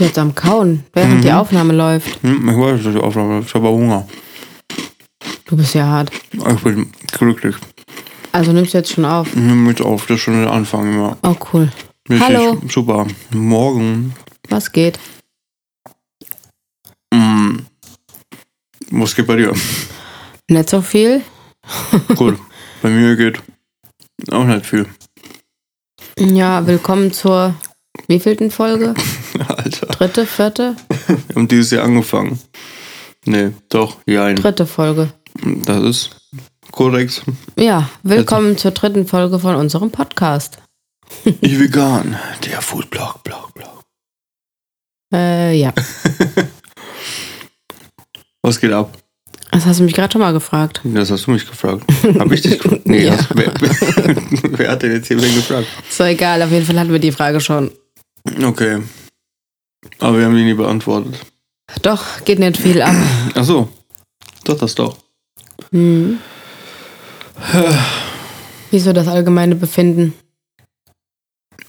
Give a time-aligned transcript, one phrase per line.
[0.00, 1.20] bist du jetzt am Kauen, während Mhm.
[1.22, 2.22] die Aufnahme läuft?
[2.22, 3.48] Hm, ich weiß, dass die Aufnahme läuft.
[3.48, 4.08] Ich habe Hunger.
[5.44, 6.10] Du bist ja hart.
[6.32, 7.54] Ich bin glücklich.
[8.32, 9.28] Also nimmst du jetzt schon auf.
[9.28, 11.18] Ich nehme mit auf, das ist schon der Anfang immer.
[11.22, 11.70] Oh, cool.
[12.08, 12.58] Richtig, Hallo.
[12.66, 13.06] Super.
[13.34, 14.14] Morgen.
[14.48, 14.98] Was geht?
[17.12, 17.58] Mm.
[18.90, 19.52] Was geht bei dir?
[20.48, 21.20] Nicht so viel?
[22.16, 22.38] Gut.
[22.80, 23.42] bei mir geht
[24.32, 24.86] auch nicht viel.
[26.18, 27.54] Ja, willkommen zur
[28.08, 28.94] wievielten Folge?
[29.48, 29.86] Alter.
[29.86, 30.76] Dritte, vierte?
[31.06, 32.38] Wir haben dieses Jahr angefangen.
[33.24, 35.12] Nee, doch, ja, Dritte Folge.
[35.42, 36.10] das ist
[36.72, 37.22] korrekt.
[37.56, 40.58] Ja, willkommen zur dritten Folge von unserem Podcast.
[41.40, 42.16] Ich vegan.
[42.46, 43.82] Der Foodblog, Blog, Blog.
[45.12, 45.72] Äh, ja.
[48.42, 48.96] Was geht ab?
[49.50, 50.80] Das hast du mich gerade schon mal gefragt.
[50.84, 51.82] Das hast du mich gefragt.
[52.16, 52.86] Hab ich dich gefragt?
[52.86, 53.16] Nee, Ja.
[53.16, 54.16] das, wer, wer,
[54.58, 55.66] wer hat denn jetzt hier wen gefragt?
[55.98, 57.72] Doch egal, auf jeden Fall hatten wir die Frage schon.
[58.44, 58.80] Okay.
[59.98, 61.18] Aber wir haben die nie beantwortet.
[61.82, 62.94] Doch, geht nicht viel ab.
[63.34, 63.68] Ach so.
[64.44, 64.96] Doch, das doch.
[65.70, 66.18] Hm.
[68.70, 70.14] Wieso das allgemeine Befinden?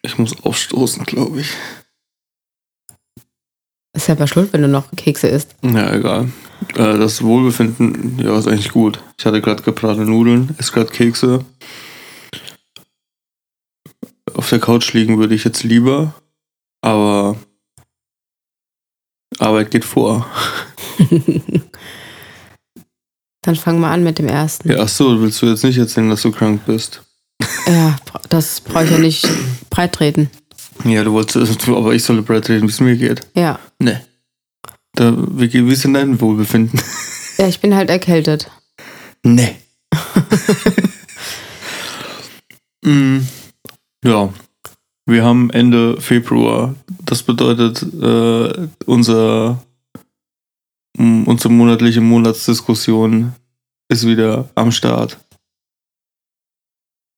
[0.02, 1.49] Ich muss aufstoßen, glaube ich.
[3.94, 5.55] Ist selber schuld, wenn du noch Kekse isst.
[5.61, 6.31] Ja, egal.
[6.75, 9.02] Äh, das Wohlbefinden, ja, ist eigentlich gut.
[9.17, 11.45] Ich hatte gerade gebratene Nudeln, esse gerade Kekse.
[14.33, 16.14] Auf der Couch liegen würde ich jetzt lieber,
[16.81, 17.36] aber
[19.42, 20.28] Arbeit geht vor.
[23.42, 24.70] Dann fangen wir an mit dem ersten.
[24.70, 27.02] Ja, ach so, willst du jetzt nicht erzählen, dass du krank bist?
[27.67, 27.95] Ja,
[28.30, 29.28] das brauche ich ja nicht
[29.72, 30.30] breit treten.
[30.83, 33.22] Ja, du wolltest, aber ich soll breit reden, wie es mir geht.
[33.36, 33.59] Ja.
[33.80, 33.98] Nee.
[34.94, 36.80] Da, wie, wie ist denn dein Wohlbefinden?
[37.38, 38.52] Ja, ich bin halt erkältet.
[39.23, 39.55] Nee.
[42.86, 43.20] mm,
[44.03, 44.30] ja.
[45.12, 46.73] Wir haben Ende Februar.
[47.06, 49.62] Das bedeutet, äh, unser,
[50.98, 53.33] mm, unsere monatliche Monatsdiskussion
[53.89, 55.17] ist wieder am Start.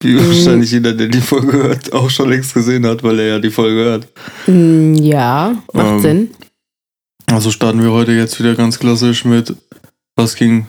[0.01, 0.27] Wie Mhm.
[0.27, 3.51] wahrscheinlich jeder, der die Folge hört, auch schon längst gesehen hat, weil er ja die
[3.51, 4.07] Folge hört.
[4.45, 6.29] Hm, Ja, macht Ähm, Sinn.
[7.27, 9.55] Also starten wir heute jetzt wieder ganz klassisch mit,
[10.15, 10.67] was ging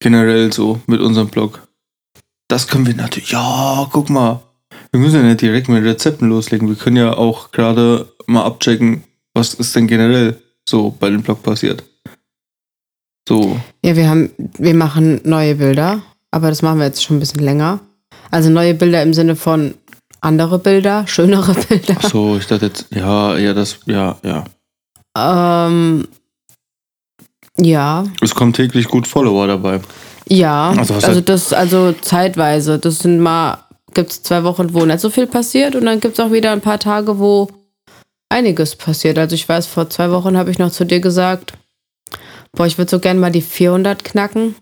[0.00, 1.66] generell so mit unserem Blog.
[2.48, 4.42] Das können wir natürlich, ja, guck mal.
[4.94, 6.68] Wir müssen ja nicht direkt mit Rezepten loslegen.
[6.68, 9.02] Wir können ja auch gerade mal abchecken,
[9.34, 10.40] was ist denn generell
[10.70, 11.82] so bei dem Blog passiert.
[13.28, 16.00] So, Ja, wir haben, wir machen neue Bilder,
[16.30, 17.80] aber das machen wir jetzt schon ein bisschen länger.
[18.30, 19.74] Also neue Bilder im Sinne von
[20.20, 21.96] andere Bilder, schönere Bilder.
[21.98, 24.44] ach so, ich dachte jetzt, ja, ja, das, ja, ja.
[25.18, 26.06] Ähm,
[27.58, 29.80] ja, Es kommen täglich gut Follower dabei.
[30.28, 30.70] ja.
[30.78, 32.78] Also Also, das, also zeitweise.
[32.78, 33.58] Das sind mal,
[33.94, 36.52] gibt es zwei Wochen, wo nicht so viel passiert und dann gibt es auch wieder
[36.52, 37.48] ein paar Tage, wo
[38.28, 39.18] einiges passiert.
[39.18, 41.54] Also ich weiß, vor zwei Wochen habe ich noch zu dir gesagt,
[42.52, 44.54] boah, ich würde so gern mal die 400 knacken.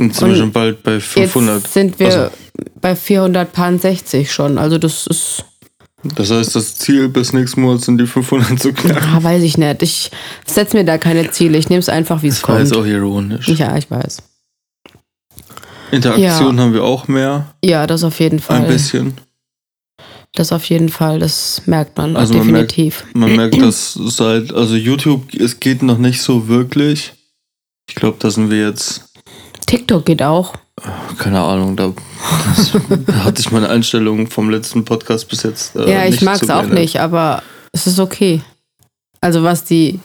[0.00, 1.62] Jetzt sind wir Und schon bald bei 500.
[1.62, 2.30] Jetzt sind wir Also-
[2.80, 4.58] bei 460 schon.
[4.58, 5.44] Also das ist,
[6.02, 9.08] Das heißt, das Ziel bis nächsten Monat sind die 500 zu knacken.
[9.14, 9.82] ah, weiß ich nicht.
[9.82, 10.10] Ich
[10.46, 11.56] setze mir da keine Ziele.
[11.58, 12.82] Ich nehme es einfach, wie es Das war jetzt kommt.
[12.84, 13.48] auch ironisch.
[13.48, 14.18] Ja, ich weiß.
[15.92, 18.58] Interaktion haben wir auch mehr, Ja, das auf jeden Fall.
[18.62, 19.14] ein bisschen.
[20.34, 21.18] Das auf jeden Fall.
[21.18, 23.04] Das merkt man Also man merkt- definitiv.
[23.12, 27.12] Man merkt, dass seit, also YouTube, es geht noch nicht so wirklich.
[27.88, 29.04] Ich glaube, da sind wir jetzt,
[29.66, 30.54] TikTok geht auch.
[31.18, 31.92] keine Ahnung, da,
[32.56, 32.72] das,
[33.06, 35.76] da hatte ich meine Einstellung vom letzten Podcast bis jetzt.
[35.76, 37.42] Äh, ja, ich mag es auch nicht, aber
[37.72, 38.40] es ist okay.
[39.20, 40.00] Also was die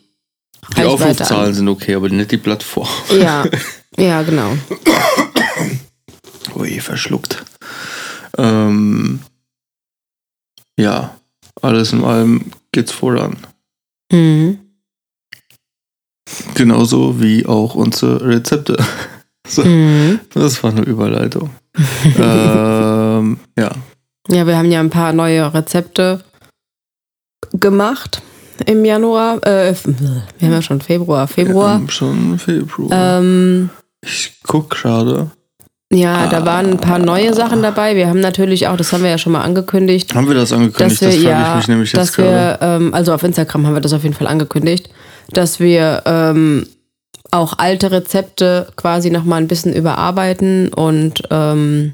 [0.75, 2.87] Die Reichweite Aufrufzahlen an- sind okay, aber nicht die Plattform.
[3.17, 3.45] Ja,
[3.97, 4.51] ja, genau.
[6.55, 7.43] Ui, verschluckt.
[8.37, 9.19] Ähm,
[10.79, 11.15] ja,
[11.61, 13.37] alles in allem geht's voran.
[14.11, 14.59] Mhm.
[16.55, 18.77] Genauso wie auch unsere Rezepte.
[19.49, 20.19] So, Mhm.
[20.33, 21.51] das war eine Überleitung.
[22.17, 23.71] ähm, ja.
[24.27, 26.21] Ja, wir haben ja ein paar neue Rezepte
[27.53, 28.21] gemacht
[28.65, 29.41] im Januar.
[29.47, 31.29] Äh, wir haben ja schon Februar.
[31.29, 31.75] Wir Februar.
[31.75, 33.19] haben schon Februar.
[33.21, 33.69] Ähm,
[34.01, 35.31] ich guck gerade.
[35.91, 37.95] Ja, da waren ein paar neue Sachen dabei.
[37.95, 40.57] Wir haben natürlich auch, das haben wir ja schon mal angekündigt, Haben wir das dass
[40.57, 41.01] angekündigt?
[41.01, 42.29] wir das frage ja, ich mich nämlich jetzt dass gerade.
[42.29, 44.89] wir, ähm, also auf Instagram haben wir das auf jeden Fall angekündigt,
[45.31, 46.67] dass wir ähm,
[47.31, 51.93] auch alte Rezepte quasi nochmal ein bisschen überarbeiten und ähm,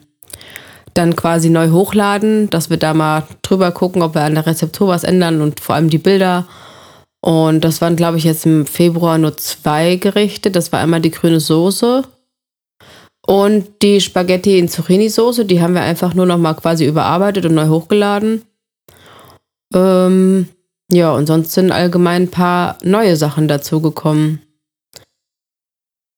[0.96, 4.88] dann quasi neu hochladen, dass wir da mal drüber gucken, ob wir an der Rezeptur
[4.88, 6.46] was ändern und vor allem die Bilder.
[7.22, 10.52] Und das waren, glaube ich, jetzt im Februar nur zwei Gerichte.
[10.52, 12.04] Das war einmal die grüne Soße
[13.26, 15.46] und die Spaghetti in Zucchini-Soße.
[15.46, 18.44] Die haben wir einfach nur noch mal quasi überarbeitet und neu hochgeladen.
[19.74, 20.48] Ähm,
[20.92, 24.42] Ja, und sonst sind allgemein ein paar neue Sachen dazugekommen.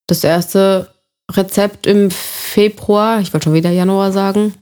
[0.07, 0.90] Das erste
[1.31, 4.54] Rezept im Februar, ich wollte schon wieder Januar sagen,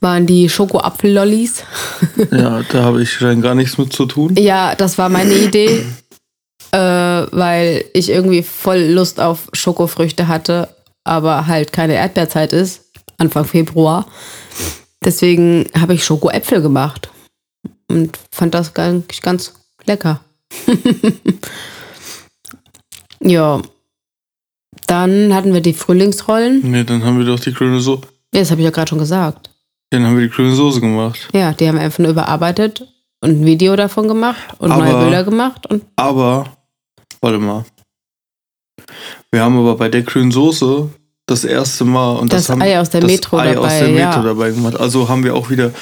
[0.00, 1.64] waren die Schoko-Apfel-Lollis.
[2.30, 4.34] Ja, da habe ich rein gar nichts mit zu tun.
[4.38, 5.84] Ja, das war meine Idee,
[6.72, 10.68] äh, weil ich irgendwie voll Lust auf Schokofrüchte hatte,
[11.04, 14.06] aber halt keine Erdbeerzeit ist, Anfang Februar.
[15.04, 17.10] Deswegen habe ich Schokoäpfel gemacht
[17.88, 19.54] und fand das ganz, ganz
[19.86, 20.20] lecker.
[23.20, 23.62] ja.
[24.86, 26.60] Dann hatten wir die Frühlingsrollen.
[26.70, 28.02] Nee, dann haben wir doch die grüne Soße.
[28.34, 29.50] Ja, das habe ich ja gerade schon gesagt.
[29.90, 31.28] Dann haben wir die grüne Soße gemacht.
[31.32, 32.80] Ja, die haben wir einfach nur überarbeitet
[33.20, 36.56] und ein Video davon gemacht und Aber- neue Bilder gemacht und Aber,
[37.20, 37.64] warte mal.
[39.30, 40.88] Wir haben aber bei der grünen Soße
[41.26, 43.78] das erste Mal und das, Das haben, Ei aus der das Metro Ei dabei, aus
[43.78, 44.22] der Metro ja.
[44.22, 44.76] dabei gemacht.
[44.78, 45.72] Also haben wir auch wieder,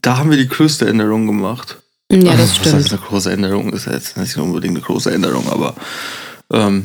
[0.00, 1.80] da haben wir die größte Änderung gemacht.
[2.10, 2.90] ja, das heißt stimmt.
[2.90, 3.72] eine große Änderung?
[3.72, 5.74] Ist jetzt nicht unbedingt eine große Änderung, aber
[6.52, 6.84] ähm,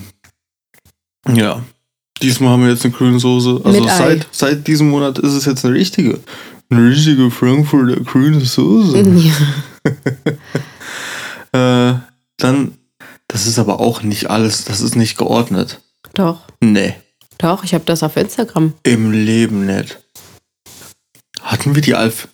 [1.34, 1.64] ja.
[2.22, 3.62] Diesmal haben wir jetzt eine grüne Soße.
[3.64, 3.98] Also Mit Ei.
[3.98, 6.20] seit, seit diesem Monat ist es jetzt eine richtige,
[6.70, 8.98] eine richtige Frankfurter grüne Soße.
[9.00, 9.34] Ja,
[11.54, 11.94] Äh,
[12.38, 12.74] dann,
[13.28, 15.82] das ist aber auch nicht alles, das ist nicht geordnet.
[16.14, 16.96] doch, Nee,
[17.38, 18.74] doch, ich habe das auf Instagram.
[18.84, 20.00] im Leben nicht.
[21.42, 22.28] Hatten wir die Alf...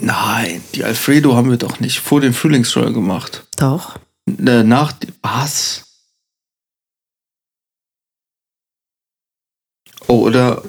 [0.00, 3.46] Nein, die Alfredo haben wir doch nicht vor dem Frühlingsroll gemacht.
[3.56, 3.98] Doch.
[4.28, 4.92] Äh, nach...
[5.22, 5.84] Was?
[10.06, 10.62] Oh, oder...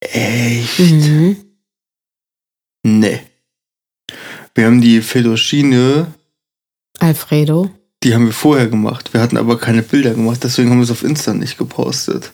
[0.00, 0.78] Echt?
[0.80, 1.36] Mhm.
[2.84, 3.20] Nee.
[4.54, 6.12] Wir haben die Fedosine,
[7.00, 7.70] Alfredo.
[8.02, 9.12] die haben wir vorher gemacht.
[9.14, 12.32] Wir hatten aber keine Bilder gemacht, deswegen haben wir es auf Insta nicht gepostet.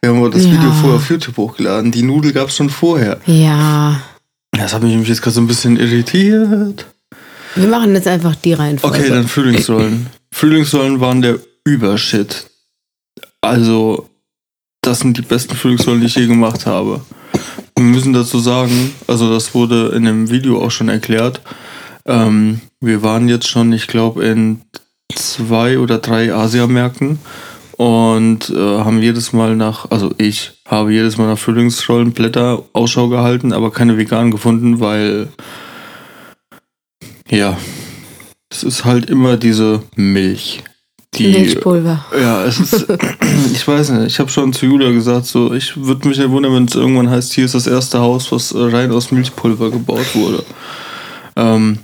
[0.00, 0.52] Wir haben aber das Ja.
[0.52, 1.90] Video vorher auf YouTube hochgeladen.
[1.90, 3.18] Die Nudel gab es schon vorher.
[3.26, 4.00] Ja.
[4.52, 6.86] Das hat mich jetzt gerade so ein bisschen irritiert.
[7.56, 8.96] Wir machen jetzt einfach die Reihenfolge.
[8.98, 10.06] Okay, dann Frühlingsrollen.
[10.32, 12.46] Frühlingsrollen waren der Übershit.
[13.40, 14.08] Also,
[14.82, 17.00] das sind die besten Frühlingsrollen, die ich je gemacht habe.
[17.76, 21.40] Wir müssen dazu sagen, also das wurde in dem Video auch schon erklärt.
[22.08, 24.62] Ähm, wir waren jetzt schon, ich glaube, in
[25.14, 27.18] zwei oder drei Asiamärkten
[27.76, 33.52] und äh, haben jedes Mal nach, also ich habe jedes Mal nach Frühlingsrollenblätter Ausschau gehalten,
[33.52, 35.28] aber keine veganen gefunden, weil
[37.28, 37.58] ja,
[38.50, 40.64] es ist halt immer diese Milch.
[41.14, 42.04] Die, Milchpulver.
[42.20, 42.86] ja, es ist,
[43.52, 46.54] ich weiß nicht, ich habe schon zu Julia gesagt, so, ich würde mich nicht wundern,
[46.54, 50.44] wenn es irgendwann heißt, hier ist das erste Haus, was rein aus Milchpulver gebaut wurde.
[51.36, 51.78] Ähm,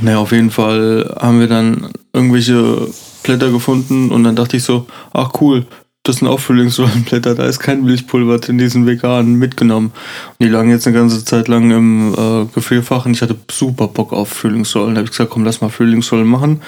[0.00, 2.88] naja, auf jeden Fall haben wir dann irgendwelche
[3.22, 5.66] Blätter gefunden und dann dachte ich so, ach cool,
[6.06, 9.92] das sind auch Frühlingsrollenblätter, da ist kein Milchpulver drin, die sind vegan mitgenommen.
[10.38, 13.88] Und die lagen jetzt eine ganze Zeit lang im äh, Gefrierfach und ich hatte super
[13.88, 14.94] Bock auf Frühlingsrollen.
[14.94, 16.62] Da habe ich gesagt, komm, lass mal Frühlingsrollen machen.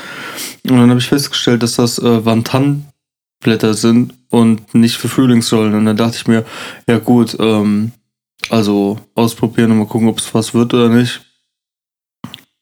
[0.69, 5.75] Und dann habe ich festgestellt, dass das äh, Wantan-Blätter sind und nicht für Frühlingsrollen.
[5.75, 6.45] Und dann dachte ich mir,
[6.89, 7.93] ja gut, ähm,
[8.51, 11.21] also ausprobieren und mal gucken, ob es was wird oder nicht.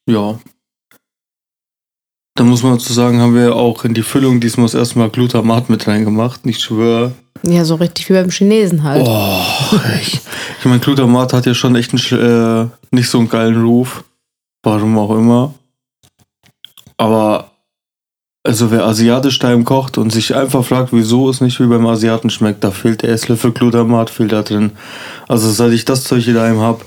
[0.07, 0.39] Ja.
[2.35, 5.09] Da muss man dazu sagen, haben wir auch in die Füllung diesmal das erste Mal
[5.09, 6.41] Glutamat mit reingemacht.
[6.45, 7.13] Ich schwöre.
[7.43, 9.05] Ja, so richtig wie beim Chinesen halt.
[9.07, 9.41] Oh,
[10.01, 10.19] ich,
[10.59, 14.03] ich meine, Glutamat hat ja schon echt einen, äh, nicht so einen geilen Ruf.
[14.63, 15.53] Warum auch immer.
[16.97, 17.51] Aber,
[18.43, 22.29] also wer asiatisch daheim kocht und sich einfach fragt, wieso es nicht wie beim Asiaten
[22.29, 24.71] schmeckt, da fehlt der Esslöffel Glutamat, fehlt da drin.
[25.27, 26.85] Also seit ich das Zeug hier daheim hab,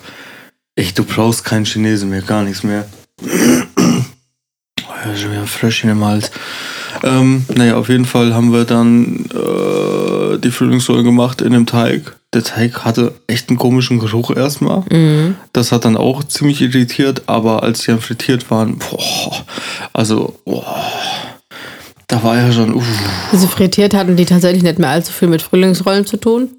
[0.75, 2.87] echt, du brauchst keinen Chinesen mehr, gar nichts mehr.
[3.23, 6.31] Ja, schon wieder Fröschchen im Hals.
[7.03, 12.17] Ähm, naja, auf jeden Fall haben wir dann äh, die Frühlingsrollen gemacht in dem Teig.
[12.35, 14.85] Der Teig hatte echt einen komischen Geruch erstmal.
[14.91, 15.37] Mhm.
[15.53, 19.45] Das hat dann auch ziemlich irritiert, aber als die dann frittiert waren, boah,
[19.93, 20.65] also, boah,
[22.07, 22.87] da war ja schon, uff,
[23.33, 26.51] Also frittiert hatten die tatsächlich nicht mehr allzu viel mit Frühlingsrollen zu tun.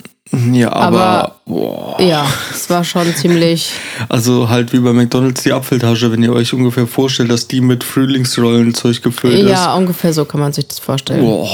[0.51, 2.01] Ja, aber, Aber-.
[2.01, 3.71] Ja, es war schon ziemlich.
[4.07, 7.83] Also halt wie bei McDonalds die Apfeltasche, wenn ihr euch ungefähr vorstellt, dass die mit
[7.83, 9.49] Frühlingsrollenzeug gefüllt ist.
[9.49, 11.21] Ja, ungefähr so kann man sich das vorstellen.
[11.21, 11.49] Boah.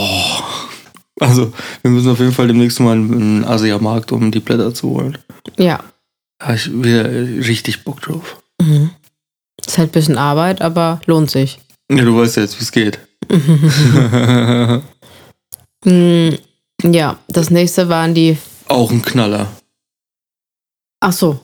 [1.20, 4.90] Also, wir müssen auf jeden Fall demnächst mal in einen Asiamarkt, um die Blätter zu
[4.90, 5.18] holen.
[5.58, 5.80] Ja.
[6.38, 8.38] Da habe ich wieder richtig Bock drauf.
[8.62, 8.92] Mhm.
[9.66, 11.58] Ist halt ein bisschen Arbeit, aber lohnt sich.
[11.90, 13.00] Ja, du weißt ja jetzt, wie es geht.
[15.86, 16.30] Mm,
[16.84, 18.38] Ja, das nächste waren die.
[18.68, 19.48] Auch ein Knaller.
[21.00, 21.40] Ach so,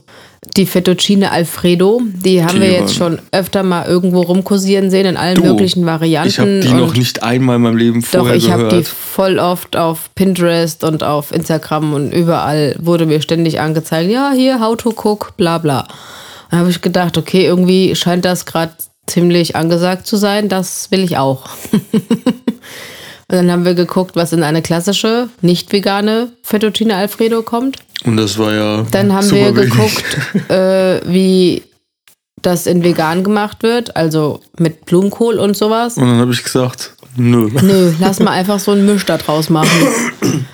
[0.58, 2.02] die Fettuccine Alfredo.
[2.06, 5.86] Die haben Die wir jetzt schon öfter mal irgendwo rumkursieren sehen in allen Du, möglichen
[5.86, 6.30] Varianten.
[6.30, 8.88] Ich habe die noch nicht einmal in meinem Leben Doch, vorher ich habe gehört.
[8.88, 14.32] die voll oft auf Pinterest und auf Instagram und überall wurde mir ständig angezeigt, ja,
[14.36, 15.88] hier, how to cook, bla bla.
[16.52, 18.74] Da habe ich gedacht, okay, irgendwie scheint das gerade
[19.08, 20.50] ziemlich angesagt zu sein.
[20.50, 21.50] Das will ich auch.
[23.30, 27.78] Und dann haben wir geguckt, was in eine klassische, nicht vegane Fettuccine Alfredo kommt.
[28.06, 28.86] Und das war ja.
[28.92, 30.04] Dann haben wir geguckt,
[30.50, 31.64] äh, wie
[32.42, 35.98] das in vegan gemacht wird, also mit Blumenkohl und sowas.
[35.98, 37.50] Und dann habe ich gesagt, nö.
[37.62, 39.72] Nö, lass mal einfach so einen Misch da draus machen.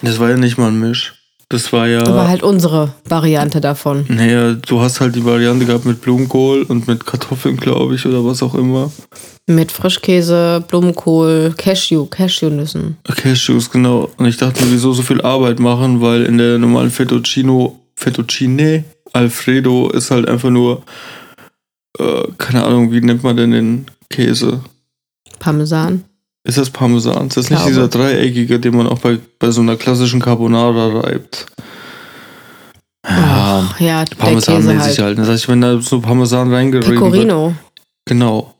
[0.02, 1.19] Das war ja nicht mal ein Misch.
[1.52, 2.06] Das war ja.
[2.06, 4.06] Aber halt unsere Variante davon.
[4.08, 8.24] Naja, du hast halt die Variante gehabt mit Blumenkohl und mit Kartoffeln, glaube ich, oder
[8.24, 8.92] was auch immer.
[9.48, 12.98] Mit Frischkäse, Blumenkohl, Cashew, Cashewnüssen.
[13.04, 14.12] Cashews, genau.
[14.18, 19.90] Und ich dachte, wieso so viel Arbeit machen, weil in der normalen Fettuccino, Fettuccine Alfredo
[19.90, 20.84] ist halt einfach nur,
[21.98, 24.62] äh, keine Ahnung, wie nennt man denn den Käse?
[25.40, 26.04] Parmesan.
[26.50, 27.28] Ist das Parmesan?
[27.28, 31.46] Ist das nicht dieser dreieckige, den man auch bei, bei so einer klassischen Carbonara reibt?
[33.08, 35.00] Ja, Ach, ja, Parmesan-mäßig halt.
[35.00, 35.20] halt.
[35.20, 37.12] Das heißt, wenn da so Parmesan reingerieben wird.
[37.12, 37.54] Pecorino.
[38.06, 38.56] Genau.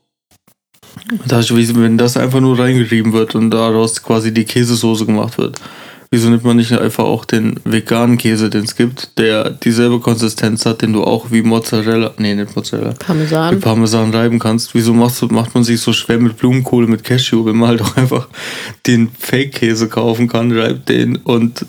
[1.26, 5.36] Da dachte ich, wenn das einfach nur reingerieben wird und daraus quasi die Käsesoße gemacht
[5.36, 5.60] wird,
[6.10, 10.66] wieso nimmt man nicht einfach auch den veganen Käse, den es gibt, der dieselbe Konsistenz
[10.66, 13.60] hat, den du auch wie Mozzarella, nee, nicht Mozzarella, mit Parmesan.
[13.60, 14.74] Parmesan reiben kannst?
[14.74, 17.96] Wieso machst macht man sich so schwer mit Blumenkohl, mit Cashew, wenn man halt auch
[17.96, 18.28] einfach
[18.86, 21.64] den Fake-Käse kaufen kann, reibt den und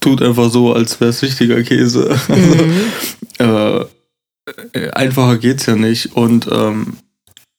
[0.00, 2.18] tut einfach so, als wäre es richtiger Käse.
[2.28, 3.46] Mhm.
[3.46, 3.80] äh,
[4.72, 6.14] äh, einfacher geht's ja nicht.
[6.14, 6.98] Und ähm,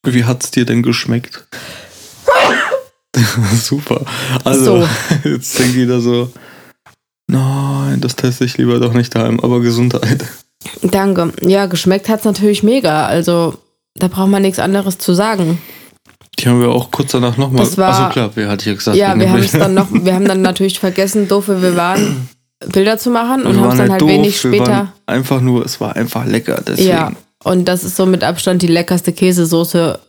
[0.04, 1.48] wie hat's dir denn geschmeckt?
[3.62, 4.02] Super.
[4.44, 4.88] Also, So.
[5.30, 6.32] jetzt denkt jeder so,
[7.28, 10.26] nein, das teste ich lieber doch nicht daheim, aber Gesundheit.
[10.82, 11.32] Danke.
[11.42, 13.06] Ja, geschmeckt hat's natürlich mega.
[13.06, 13.56] Also,
[13.96, 15.60] da braucht man nichts anderes zu sagen.
[16.40, 17.64] Die haben wir auch kurz danach nochmal.
[17.64, 18.98] Achso, klar, wer hatte ich ja gesagt?
[18.98, 22.30] Ja, wir haben es dann noch, wir haben dann natürlich vergessen, doof wie wir waren,
[22.72, 24.94] Bilder zu machen und Wir haben es dann nicht halt doof, wenig wir später.
[25.06, 26.90] Einfach nur, es war einfach lecker, deswegen.
[26.90, 27.12] Ja,
[27.44, 30.00] und das ist so mit Abstand die leckerste Käsesoße.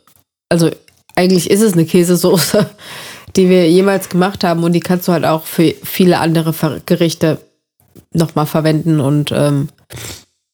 [0.48, 0.70] Also
[1.16, 2.70] eigentlich ist es eine Käsesoße,
[3.36, 6.54] die wir jemals gemacht haben und die kannst du halt auch für viele andere
[6.86, 7.40] Gerichte
[8.12, 9.68] nochmal verwenden und ähm,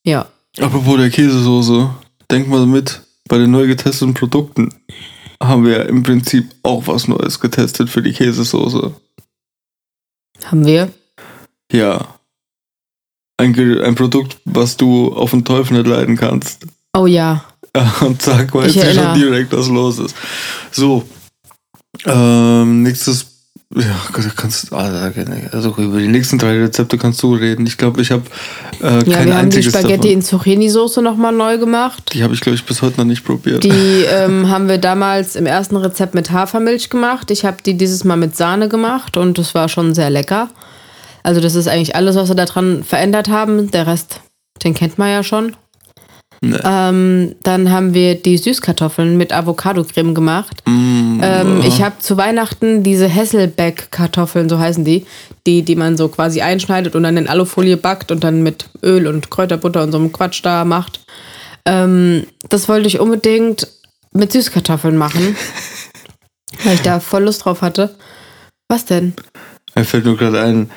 [0.04, 0.26] ja.
[0.58, 1.90] Apropos der Käsesoße,
[2.30, 4.70] denk mal mit, bei den neu getesteten Produkten
[5.42, 8.94] haben wir im Prinzip auch was Neues getestet für die Käsesoße.
[10.44, 10.92] Haben wir?
[11.72, 12.18] Ja.
[13.38, 16.66] Ein, ein Produkt, was du auf den Teufel nicht leiden kannst.
[16.96, 17.44] Oh ja.
[18.00, 20.14] Und zack, weißt du schon direkt, was los ist.
[20.70, 21.04] So.
[22.06, 23.26] Ähm, nächstes.
[23.74, 23.96] Ja,
[24.36, 24.70] kannst.
[24.70, 27.66] Also über die nächsten drei Rezepte kannst du reden.
[27.66, 28.24] Ich glaube, ich habe
[28.82, 30.10] äh, Ja, kein wir haben die Spaghetti davon.
[30.10, 32.10] in Zucchini-Soße nochmal neu gemacht.
[32.12, 33.64] Die habe ich, glaube ich, bis heute noch nicht probiert.
[33.64, 33.70] Die
[34.10, 37.30] ähm, haben wir damals im ersten Rezept mit Hafermilch gemacht.
[37.30, 40.50] Ich habe die dieses Mal mit Sahne gemacht und das war schon sehr lecker.
[41.22, 43.70] Also das ist eigentlich alles, was wir daran verändert haben.
[43.70, 44.20] Der Rest,
[44.64, 45.56] den kennt man ja schon.
[46.44, 46.58] Nee.
[46.64, 50.60] Ähm, dann haben wir die Süßkartoffeln mit Avocado-Creme gemacht.
[50.66, 55.06] Mm, Ähm, ich habe zu Weihnachten diese Hasselbeck-Kartoffeln, so heißen die,
[55.46, 59.06] die, die man so quasi einschneidet und dann in Alufolie backt und dann mit Öl
[59.06, 61.00] und Kräuterbutter und so einem Quatsch da macht.
[61.64, 63.68] Ähm, das wollte ich unbedingt
[64.12, 65.36] mit Süßkartoffeln machen,
[66.64, 67.94] weil ich da voll Lust drauf hatte.
[68.68, 69.14] Was denn?
[69.76, 70.70] Mir fällt nur gerade ein,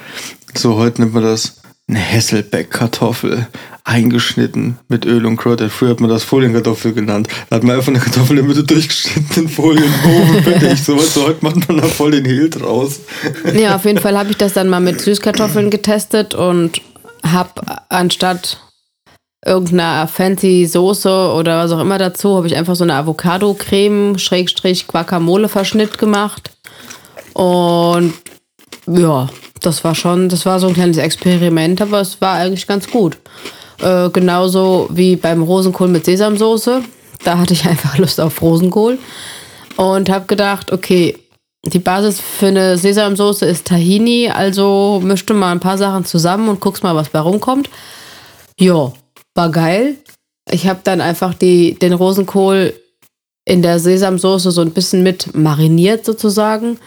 [0.56, 3.48] so heute nennt man das eine Hesselbeck-Kartoffel,
[3.84, 5.70] eingeschnitten mit Öl und Kräuter.
[5.70, 7.28] Früher hat man das Folienkartoffel genannt.
[7.50, 10.84] Da hat man einfach eine Kartoffel in der Mitte durchgeschnitten in Folien oben fertig.
[10.84, 13.02] So, so heute macht man da voll den Hehl draus.
[13.54, 16.82] Ja, auf jeden Fall habe ich das dann mal mit Süßkartoffeln getestet und
[17.24, 18.60] habe anstatt
[19.46, 24.88] irgendeiner fancy Soße oder was auch immer dazu, habe ich einfach so eine Avocado-Creme, Schrägstrich
[24.88, 26.50] Guacamole-Verschnitt gemacht.
[27.34, 28.14] Und
[28.88, 29.30] ja,
[29.66, 33.18] das war schon, das war so ein kleines Experiment, aber es war eigentlich ganz gut.
[33.82, 36.82] Äh, genauso wie beim Rosenkohl mit Sesamsoße.
[37.24, 38.98] Da hatte ich einfach Lust auf Rosenkohl
[39.78, 41.18] und habe gedacht, okay,
[41.66, 46.60] die Basis für eine Sesamsoße ist Tahini, also mischte mal ein paar Sachen zusammen und
[46.60, 47.70] guckst mal, was bei rumkommt.
[48.60, 48.94] Ja,
[49.34, 49.96] war geil.
[50.52, 52.74] Ich habe dann einfach die, den Rosenkohl
[53.46, 56.78] in der Sesamsoße so ein bisschen mit mariniert sozusagen.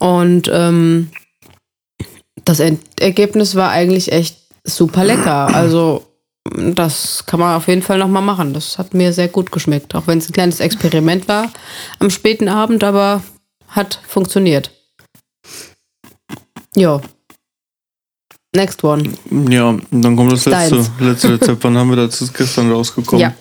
[0.00, 1.10] Und ähm,
[2.44, 5.48] das Endergebnis war eigentlich echt super lecker.
[5.54, 6.06] Also
[6.44, 8.52] das kann man auf jeden Fall nochmal machen.
[8.52, 9.94] Das hat mir sehr gut geschmeckt.
[9.94, 11.52] Auch wenn es ein kleines Experiment war
[12.00, 13.22] am späten Abend, aber
[13.68, 14.70] hat funktioniert.
[16.74, 17.00] Ja.
[18.54, 19.04] Next one.
[19.48, 20.90] Ja, und dann kommt das letzte, Deins.
[20.98, 21.64] letzte Rezept.
[21.64, 22.32] Wann haben wir das?
[22.32, 23.20] Gestern rausgekommen.
[23.20, 23.34] Ja.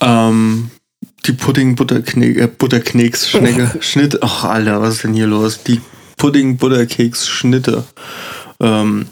[0.00, 0.70] Ähm,
[1.26, 4.22] die Pudding-Butterkneks, äh, Butterkneks-Schnecke, Schnitt.
[4.22, 5.62] Ach, Alter, was ist denn hier los?
[5.64, 5.80] Die
[6.22, 7.84] Pudding-Butterkeks-Schnitte.
[8.60, 9.06] Ähm,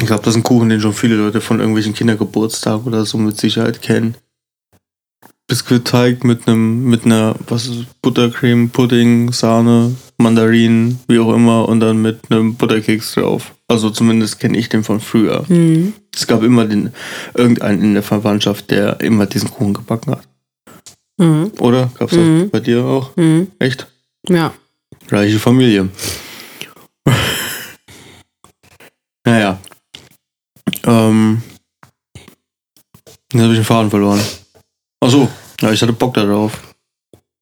[0.00, 3.18] Ich glaube, das ist ein Kuchen, den schon viele Leute von irgendwelchen Kindergeburtstagen oder so
[3.18, 4.14] mit Sicherheit kennen.
[5.46, 11.80] Biskuitteig mit einem, mit einer, was ist, Buttercreme, Pudding, Sahne, Mandarinen, wie auch immer, und
[11.80, 13.54] dann mit einem Butterkeks drauf.
[13.68, 15.44] Also zumindest kenne ich den von früher.
[15.48, 15.92] Mhm.
[16.14, 16.90] Es gab immer den,
[17.34, 20.28] irgendeinen in der Verwandtschaft, der immer diesen Kuchen gebacken hat.
[21.18, 21.52] Mhm.
[21.58, 21.90] Oder?
[21.98, 22.40] Gab's Mhm.
[22.42, 23.14] das bei dir auch?
[23.16, 23.48] Mhm.
[23.58, 23.86] Echt?
[24.28, 24.52] Ja.
[25.12, 25.90] Reiche Familie.
[29.26, 29.58] naja.
[30.84, 31.42] Ähm.
[33.32, 34.20] Jetzt habe ich den Faden verloren.
[35.00, 35.28] Achso,
[35.60, 36.74] ja, ich hatte Bock darauf.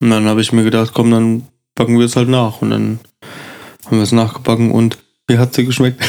[0.01, 2.61] Und dann habe ich mir gedacht, komm, dann backen wir es halt nach.
[2.61, 3.01] Und dann
[3.87, 4.99] haben wir es nachgebacken und
[5.29, 6.03] wie hat sie geschmeckt?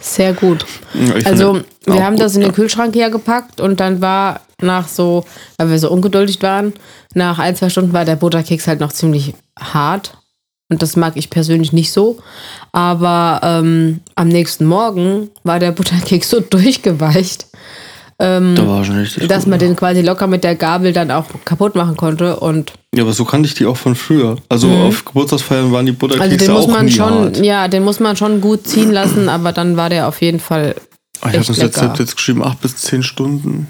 [0.00, 0.64] Sehr gut.
[0.94, 2.54] Ich Also, wir haben gut, das in den ja.
[2.54, 5.24] Kühlschrank hergepackt und dann war nach so,
[5.56, 6.72] weil wir so ungeduldig waren,
[7.14, 10.18] nach ein, zwei Stunden war der Butterkeks halt noch ziemlich hart.
[10.70, 12.18] Und das mag ich persönlich nicht so.
[12.72, 17.46] Aber ähm, am nächsten Morgen war der Butterkeks so durchgeweicht,
[18.18, 21.96] Da schon richtig dass man den quasi locker mit der Gabel dann auch kaputt machen
[21.96, 22.36] konnte.
[22.40, 24.36] Und Ja, aber so kannte ich die auch von früher.
[24.48, 26.32] Also auf Geburtstagsfeiern waren die Butterkekse Mhm.
[26.32, 27.36] also den muss auch man nie schon, hart.
[27.44, 30.74] ja, den muss man schon gut ziehen lassen, aber dann war der auf jeden Fall,
[31.20, 31.58] Ah, Ich habe das.
[31.60, 33.68] Rezept jetzt geschrieben, 8 bis 10 Stunden.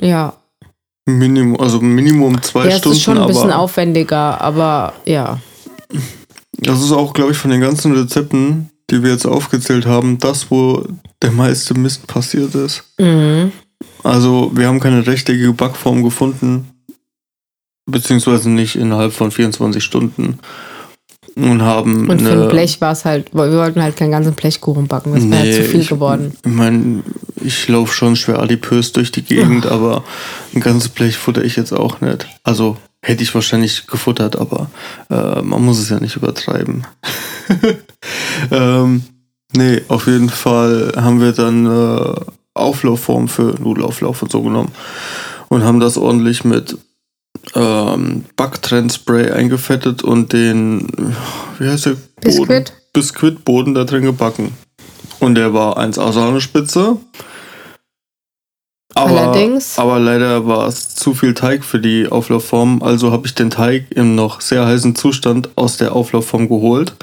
[0.00, 0.34] ja.
[1.04, 5.40] Minimum, also Minimum zwei Ja, Stunden, ist schon ein bisschen aufwendiger, aber ja.
[6.58, 10.50] Das ist auch, glaube ich, von den ganzen Rezepten, die wir jetzt aufgezählt haben, das,
[10.50, 10.86] wo
[11.22, 12.84] der meiste Mist passiert ist.
[12.98, 13.52] Mhm.
[14.02, 16.68] Also wir haben keine rechteckige Backform gefunden,
[17.86, 20.38] beziehungsweise nicht innerhalb von 24 Stunden
[21.34, 24.86] und haben Und für ein Blech war es halt, wir wollten halt keinen ganzen Blechkuchen
[24.86, 25.14] backen.
[25.14, 26.32] Das wäre halt zu viel ich, geworden.
[26.44, 27.02] Ich meine,
[27.42, 30.04] ich laufe schon schwer adipös durch die Gegend, aber
[30.54, 32.26] ein ganzes Blech futter ich jetzt auch nicht.
[32.42, 34.70] Also hätte ich wahrscheinlich gefuttert, aber
[35.10, 36.86] äh, man muss es ja nicht übertreiben.
[38.50, 39.02] ähm,
[39.54, 42.14] nee, auf jeden Fall haben wir dann äh,
[42.54, 44.72] Auflaufform für Nudelauflauf und so genommen
[45.48, 46.78] und haben das ordentlich mit
[47.54, 50.86] ähm, Backtrendspray eingefettet und den,
[51.58, 51.92] wie heißt der?
[51.92, 52.06] Boden?
[52.20, 52.72] Biskuit?
[52.92, 54.52] Biskuitboden da drin gebacken.
[55.18, 56.96] Und der war 1A Sahnespitze.
[58.94, 62.82] Aber, Allerdings- aber leider war es zu viel Teig für die Auflaufform.
[62.82, 66.94] Also habe ich den Teig im noch sehr heißen Zustand aus der Auflaufform geholt,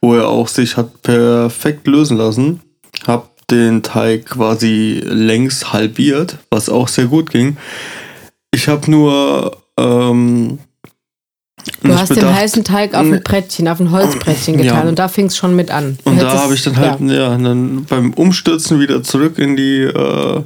[0.00, 2.60] wo er auch sich hat perfekt lösen lassen.
[3.06, 7.56] Hab den Teig quasi längs halbiert, was auch sehr gut ging.
[8.50, 10.58] Ich habe nur ähm,
[11.82, 14.72] Du hast den bedacht- heißen Teig auf ein Brettchen, auf ein Holzbrettchen Ja.
[14.72, 15.98] getan und da fing es schon mit an.
[16.04, 17.14] Und da habe ich dann halt, ja.
[17.14, 17.36] ja.
[17.38, 20.42] dann beim Umstürzen wieder zurück in die äh,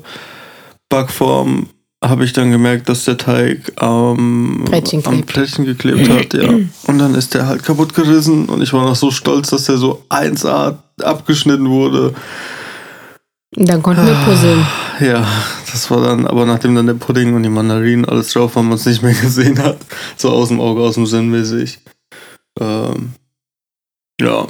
[0.93, 1.69] Backform
[2.05, 5.33] habe ich dann gemerkt, dass der Teig am, Brettchen am klebt.
[5.33, 6.51] Brettchen geklebt hat, ja.
[6.87, 9.79] Und dann ist der halt kaputt gerissen und ich war noch so stolz, dass der
[9.79, 12.15] so 1A abgeschnitten wurde.
[13.57, 14.67] Und dann konnten wir puzzeln.
[15.01, 15.27] Ja,
[15.71, 18.77] das war dann, aber nachdem dann der Pudding und die Mandarinen alles drauf waren, man
[18.77, 19.79] es nicht mehr gesehen hat,
[20.19, 21.79] so aus dem Auge, aus dem Sinn mäßig.
[22.61, 23.13] Ähm,
[24.21, 24.47] ja.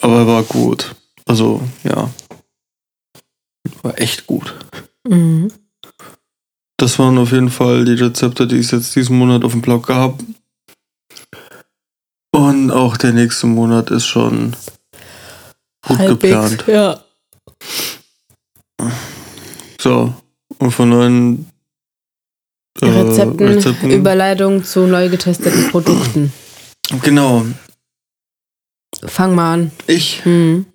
[0.00, 0.96] Aber er war gut.
[1.24, 2.10] Also, ja.
[3.86, 4.52] War echt gut.
[5.08, 5.52] Mhm.
[6.76, 9.86] Das waren auf jeden Fall die Rezepte, die es jetzt diesen Monat auf dem Blog
[9.86, 10.18] gab.
[12.32, 14.56] Und auch der nächste Monat ist schon
[15.86, 16.64] gut geplant.
[16.66, 17.00] Ja.
[19.80, 20.12] So,
[20.58, 21.48] und von neuen
[22.80, 23.90] äh, Rezepten, Rezepten.
[23.92, 26.32] Überleitung zu neu getesteten Produkten.
[27.02, 27.46] genau,
[29.04, 29.70] Fang mal an.
[29.86, 30.66] ich, Mhm.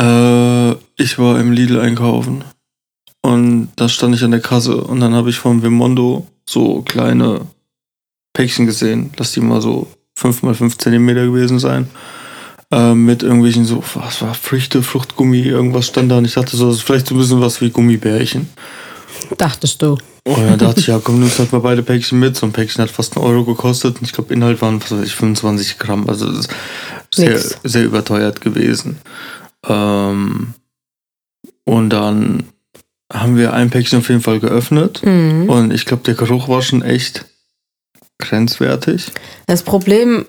[0.00, 2.44] Äh, ich war im Lidl einkaufen
[3.22, 7.42] und da stand ich an der Kasse und dann habe ich vom Vimondo so kleine
[8.32, 11.88] Päckchen gesehen, lass die mal so 5 mal 5 Zentimeter gewesen sein.
[12.72, 16.68] Äh, mit irgendwelchen so, was war, Früchte, Fruchtgummi, irgendwas stand da und ich dachte so,
[16.68, 18.48] das ist vielleicht so ein bisschen was wie Gummibärchen.
[19.36, 19.98] Dachtest du.
[20.24, 22.36] Und dann dachte ich, ja, komm, nimmst halt mal beide Päckchen mit.
[22.36, 23.96] So ein Päckchen hat fast einen Euro gekostet.
[23.98, 26.08] Und ich glaube, Inhalt waren, was weiß ich, 25 Gramm.
[26.08, 26.50] Also das ist
[27.12, 27.58] sehr, Nix.
[27.64, 28.98] sehr überteuert gewesen.
[29.68, 30.54] Ähm,
[31.64, 32.44] und dann
[33.12, 35.02] haben wir ein Päckchen auf jeden Fall geöffnet.
[35.04, 35.48] Mhm.
[35.48, 37.24] Und ich glaube, der Geruch war schon echt
[38.18, 39.10] grenzwertig.
[39.46, 40.26] Das Problem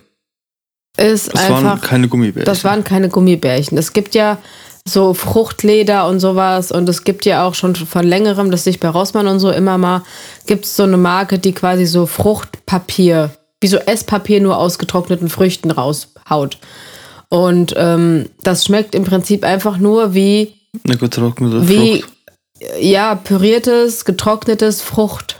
[0.97, 2.45] ist Das waren einfach, keine Gummibärchen.
[2.45, 3.77] das waren keine Gummibärchen.
[3.77, 4.37] Es gibt ja
[4.85, 8.89] so Fruchtleder und sowas und es gibt ja auch schon von längerem, das sich bei
[8.89, 10.03] Rossmann und so immer mal,
[10.47, 13.29] gibt es so eine Marke, die quasi so Fruchtpapier,
[13.61, 16.57] wie so Esspapier nur aus getrockneten Früchten raushaut.
[17.33, 20.53] Und ähm, das schmeckt im Prinzip einfach nur wie,
[20.85, 22.13] eine getrocknete wie Frucht.
[22.81, 25.37] ja, püriertes, getrocknetes Frucht.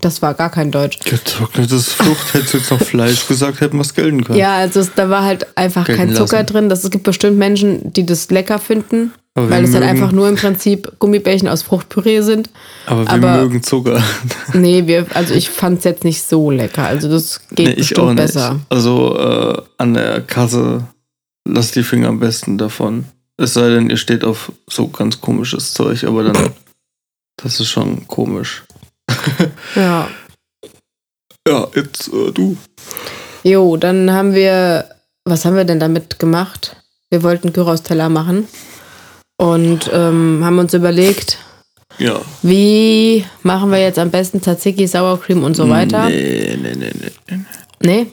[0.00, 1.00] Das war gar kein Deutsch.
[1.00, 4.38] Getrocknetes Frucht, hättest du jetzt noch Fleisch gesagt, hätten wir es gelten können.
[4.38, 6.46] Ja, also es, da war halt einfach Gelten kein Zucker lassen.
[6.52, 6.68] drin.
[6.68, 10.12] Das, es gibt bestimmt Menschen, die das lecker finden, Aber weil es halt mögen- einfach
[10.12, 12.50] nur im Prinzip Gummibärchen aus Fruchtpüree sind.
[12.86, 14.00] Aber wir aber- mögen Zucker.
[14.52, 16.84] Nee, wir, also ich fand es jetzt nicht so lecker.
[16.86, 18.60] Also das geht Nee, ich bestimmt besser.
[18.68, 20.86] Also äh, an der Kasse
[21.48, 23.06] lasst die Finger am besten davon.
[23.36, 26.52] Es sei denn, ihr steht auf so ganz komisches Zeug, aber dann,
[27.42, 28.62] das ist schon komisch.
[29.74, 30.08] Ja.
[31.46, 32.56] Ja, jetzt äh, du.
[33.42, 34.88] Jo, dann haben wir,
[35.24, 36.76] was haben wir denn damit gemacht?
[37.10, 38.46] Wir wollten Gyros-Teller machen
[39.36, 41.38] und ähm, haben uns überlegt,
[41.98, 42.20] Ja.
[42.42, 46.08] wie machen wir jetzt am besten Tzatziki, Sour Cream und so weiter.
[46.08, 46.90] Nee, nee, nee,
[47.28, 47.38] nee.
[47.82, 48.06] Nee?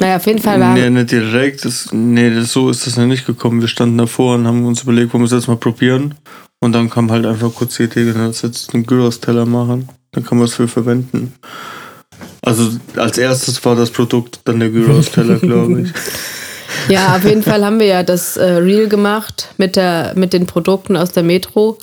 [0.00, 0.72] Naja, auf jeden Fall war.
[0.74, 1.64] Nee, nicht direkt.
[1.64, 3.60] Das, nee, das, so ist das ja nicht gekommen.
[3.60, 6.14] Wir standen davor und haben uns überlegt, wollen wir es jetzt mal probieren.
[6.60, 9.88] Und dann kam halt einfach kurz die Idee, dann jetzt einen Gyros-Teller machen.
[10.12, 11.34] Dann kann man es für verwenden.
[12.42, 15.92] Also als erstes war das Produkt dann der Gyros-Teller, glaube ich.
[16.88, 20.46] Ja, auf jeden Fall haben wir ja das äh, Reel gemacht mit, der, mit den
[20.46, 21.78] Produkten aus der Metro.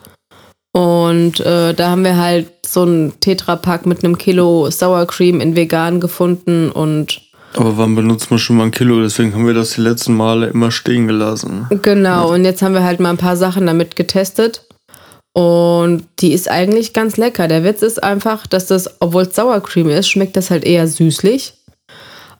[0.73, 5.55] Und äh, da haben wir halt so einen Tetrapack mit einem Kilo Sour Cream in
[5.55, 7.21] vegan gefunden und
[7.55, 9.01] Aber wann benutzt man schon mal ein Kilo?
[9.01, 11.67] Deswegen haben wir das die letzten Male immer stehen gelassen.
[11.81, 14.67] genau, und jetzt haben wir halt mal ein paar Sachen damit getestet.
[15.33, 17.47] Und die ist eigentlich ganz lecker.
[17.47, 20.87] Der Witz ist einfach, dass das, obwohl es Sour Cream ist, schmeckt das halt eher
[20.87, 21.53] süßlich.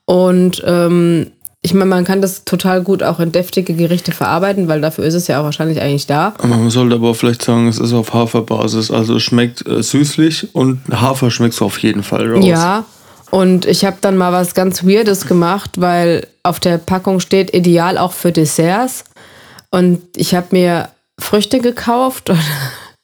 [0.06, 1.32] Und ähm,
[1.68, 5.16] ich meine, man kann das total gut auch in deftige Gerichte verarbeiten, weil dafür ist
[5.16, 6.34] es ja auch wahrscheinlich eigentlich da.
[6.42, 8.90] Man sollte aber vielleicht sagen, es ist auf Haferbasis.
[8.90, 12.46] Also es schmeckt äh, süßlich und Hafer schmeckst du auf jeden Fall raus.
[12.46, 12.86] Ja,
[13.32, 17.98] und ich habe dann mal was ganz Weirdes gemacht, weil auf der Packung steht ideal
[17.98, 19.04] auch für Desserts.
[19.70, 20.88] Und ich habe mir
[21.20, 22.40] Früchte gekauft und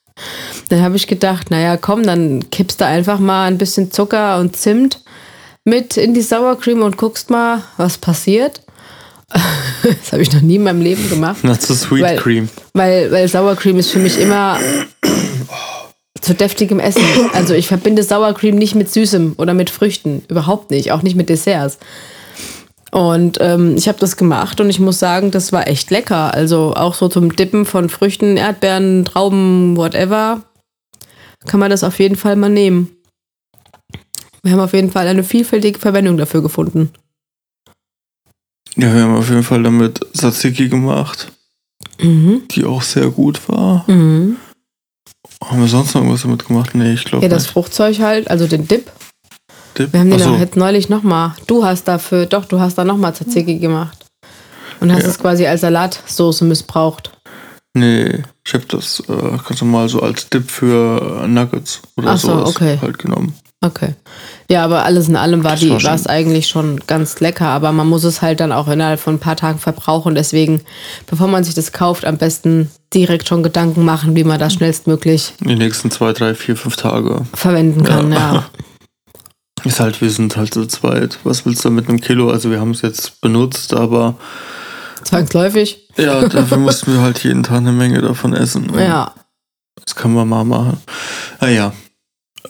[0.70, 4.56] dann habe ich gedacht, naja, komm, dann kippst du einfach mal ein bisschen Zucker und
[4.56, 5.03] Zimt
[5.64, 8.60] mit in die Sour Cream und guckst mal, was passiert.
[9.82, 11.44] Das habe ich noch nie in meinem Leben gemacht.
[11.44, 12.48] Not so sweet Weil- cream.
[12.72, 14.58] Weil, weil Sour Cream ist für mich immer
[16.22, 17.02] zu deftigem Essen.
[17.34, 20.22] Also ich verbinde Sour Cream nicht mit Süßem oder mit Früchten.
[20.28, 20.92] Überhaupt nicht.
[20.92, 21.78] Auch nicht mit Desserts.
[22.92, 26.32] Und ähm, ich habe das gemacht und ich muss sagen, das war echt lecker.
[26.32, 30.42] Also auch so zum Dippen von Früchten, Erdbeeren, Trauben, whatever,
[31.46, 32.90] kann man das auf jeden Fall mal nehmen.
[34.44, 36.90] Wir haben auf jeden Fall eine vielfältige Verwendung dafür gefunden.
[38.76, 41.32] Ja, wir haben auf jeden Fall damit Tzatziki gemacht,
[42.00, 42.42] Mhm.
[42.50, 43.88] die auch sehr gut war.
[43.90, 44.36] Mhm.
[45.42, 46.74] Haben wir sonst noch irgendwas damit gemacht?
[46.74, 47.52] Nee, ich glaube Ja, das nicht.
[47.52, 48.90] Fruchtzeug halt, also den Dip.
[49.78, 49.92] Dip?
[49.92, 50.34] Wir haben den so.
[50.36, 51.34] jetzt neulich nochmal.
[51.46, 54.04] Du hast dafür, doch, du hast da nochmal Tzatziki gemacht.
[54.80, 55.08] Und hast Ja.
[55.08, 57.16] es quasi als Salatsoße missbraucht.
[57.74, 62.28] Nee, ich habe das äh, ganz normal so als Dip für Nuggets oder Ach so,
[62.28, 62.78] sowas okay.
[62.80, 63.34] halt genommen.
[63.64, 63.94] Okay.
[64.50, 67.86] Ja, aber alles in allem war die war es eigentlich schon ganz lecker, aber man
[67.88, 70.14] muss es halt dann auch innerhalb von ein paar Tagen verbrauchen.
[70.14, 70.60] Deswegen,
[71.06, 75.32] bevor man sich das kauft, am besten direkt schon Gedanken machen, wie man das schnellstmöglich
[75.40, 77.22] Die nächsten zwei, drei, vier, fünf Tage.
[77.32, 78.12] verwenden kann.
[78.12, 78.44] Ja.
[79.64, 81.18] Ist halt, wir sind halt zu zweit.
[81.24, 82.28] Was willst du mit einem Kilo?
[82.30, 84.16] Also wir haben es jetzt benutzt, aber
[85.04, 85.88] Zwangsläufig.
[85.96, 88.70] ja, dafür mussten wir halt jeden Tag eine Menge davon essen.
[88.78, 89.14] Ja.
[89.82, 90.76] Das kann man mal machen.
[91.40, 91.72] Naja.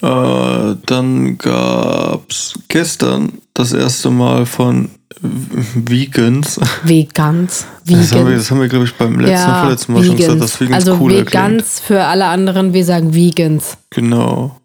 [0.03, 6.61] Äh, dann gab's gestern das erste Mal von Vegans.
[6.83, 7.67] Vegans.
[7.87, 8.43] Das haben wir, Vegans.
[8.43, 10.97] das haben wir glaube ich, beim letzten Ja, vorletzten Mal schon gesagt, dass Vegans also
[10.97, 11.27] klingt.
[11.27, 13.77] Vegans für alle anderen, wir sagen Vegans.
[13.91, 14.59] Genau.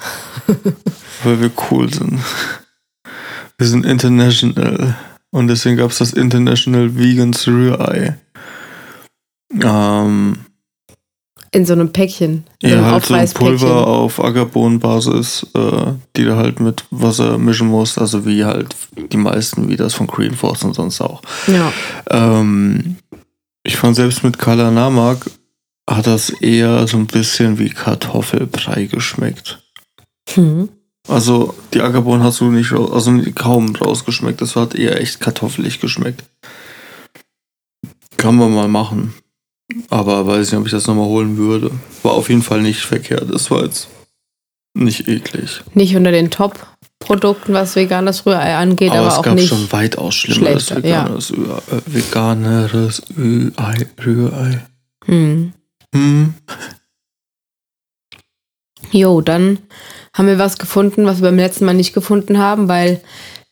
[1.23, 2.19] Weil wir cool sind.
[3.57, 4.95] Wir sind international.
[5.31, 8.17] Und deswegen gab es das International Vegans Rührei.
[9.61, 10.37] Ähm,
[11.51, 12.45] In so einem Päckchen.
[12.61, 13.29] Ja, einem halt so ein.
[13.29, 17.97] Pulver auf Ackerbohnenbasis, äh, die du halt mit Wasser mischen musst.
[17.97, 21.21] Also wie halt die meisten, wie das von Green Force und sonst auch.
[21.47, 21.71] Ja.
[22.09, 22.97] Ähm,
[23.63, 25.25] ich fand selbst mit Kala Namak
[25.89, 29.63] hat das eher so ein bisschen wie Kartoffelbrei geschmeckt.
[30.33, 30.69] Hm.
[31.07, 34.41] Also die Ackerbohnen hast du nicht, also kaum rausgeschmeckt.
[34.41, 36.23] Das hat eher echt kartoffelig geschmeckt.
[38.17, 39.15] Kann man mal machen.
[39.89, 41.71] Aber weiß nicht, ob ich das nochmal holen würde.
[42.03, 43.31] War auf jeden Fall nicht verkehrt.
[43.31, 43.87] Das war jetzt
[44.73, 45.61] nicht eklig.
[45.73, 49.47] Nicht unter den Top-Produkten, was veganes Rührei angeht, aber, aber es auch gab nicht.
[49.49, 51.03] schon weitaus schlimmeres schlechter, ja.
[51.05, 53.87] veganes, Rührei- äh, veganeres Rührei.
[54.05, 54.65] Rührei.
[55.05, 55.53] Hm.
[55.93, 56.33] Hm.
[58.91, 59.59] Jo, dann
[60.13, 63.01] haben wir was gefunden, was wir beim letzten Mal nicht gefunden haben, weil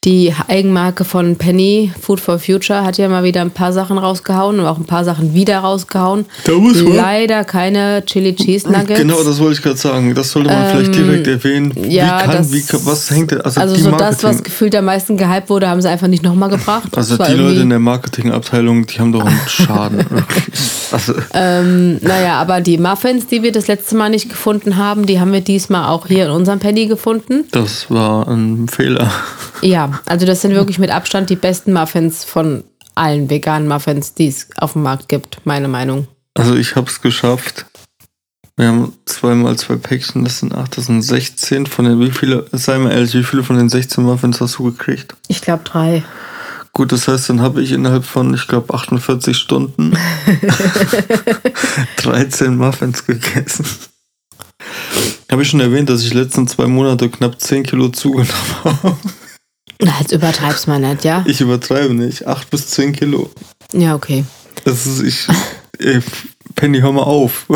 [0.07, 4.57] Die Eigenmarke von Penny, Food for Future, hat ja mal wieder ein paar Sachen rausgehauen
[4.57, 6.23] und auch ein paar Sachen wieder rausgehauen.
[6.45, 9.01] Da muss man- Leider keine Chili Cheese Nuggets.
[9.01, 10.15] Genau, das wollte ich gerade sagen.
[10.15, 11.73] Das sollte man vielleicht direkt erwähnen.
[11.75, 13.41] Ähm, ja, wie kann, das- wie kann, was hängt denn?
[13.41, 16.47] Also, Also so das, was gefühlt am meisten gehypt wurde, haben sie einfach nicht nochmal
[16.51, 16.87] gebracht.
[16.95, 20.05] also die Leute in der Marketingabteilung, die haben doch einen Schaden.
[20.91, 25.19] also, Ähm, naja, aber die Muffins, die wir das letzte Mal nicht gefunden haben, die
[25.19, 27.45] haben wir diesmal auch hier in unserem Penny gefunden.
[27.51, 29.11] das war ein Fehler.
[29.61, 32.63] Ja, also das sind wirklich mit Abstand die besten Muffins von
[32.95, 36.07] allen veganen Muffins, die es auf dem Markt gibt, meine Meinung.
[36.33, 37.65] Also ich habe es geschafft.
[38.55, 42.45] Wir haben zweimal zwei Päckchen, das sind acht, das sind 16 von den, wie viele,
[42.51, 45.15] sei mal ehrlich, wie viele von den 16 Muffins hast du gekriegt?
[45.27, 46.03] Ich glaube drei.
[46.77, 49.97] Gut, das heißt, dann habe ich innerhalb von, ich glaube, 48 Stunden
[51.97, 53.65] 13 Muffins gegessen.
[55.31, 58.31] Habe ich schon erwähnt, dass ich letzten zwei Monate knapp 10 Kilo zugenommen
[58.63, 58.95] habe?
[59.81, 61.25] Na, jetzt übertreib's mal nicht, ja?
[61.25, 62.27] Ich übertreibe nicht.
[62.27, 63.31] 8 bis 10 Kilo.
[63.73, 64.23] Ja, okay.
[64.63, 65.27] Das ist, ich,
[65.79, 65.99] ey,
[66.53, 67.47] Penny, hör mal auf.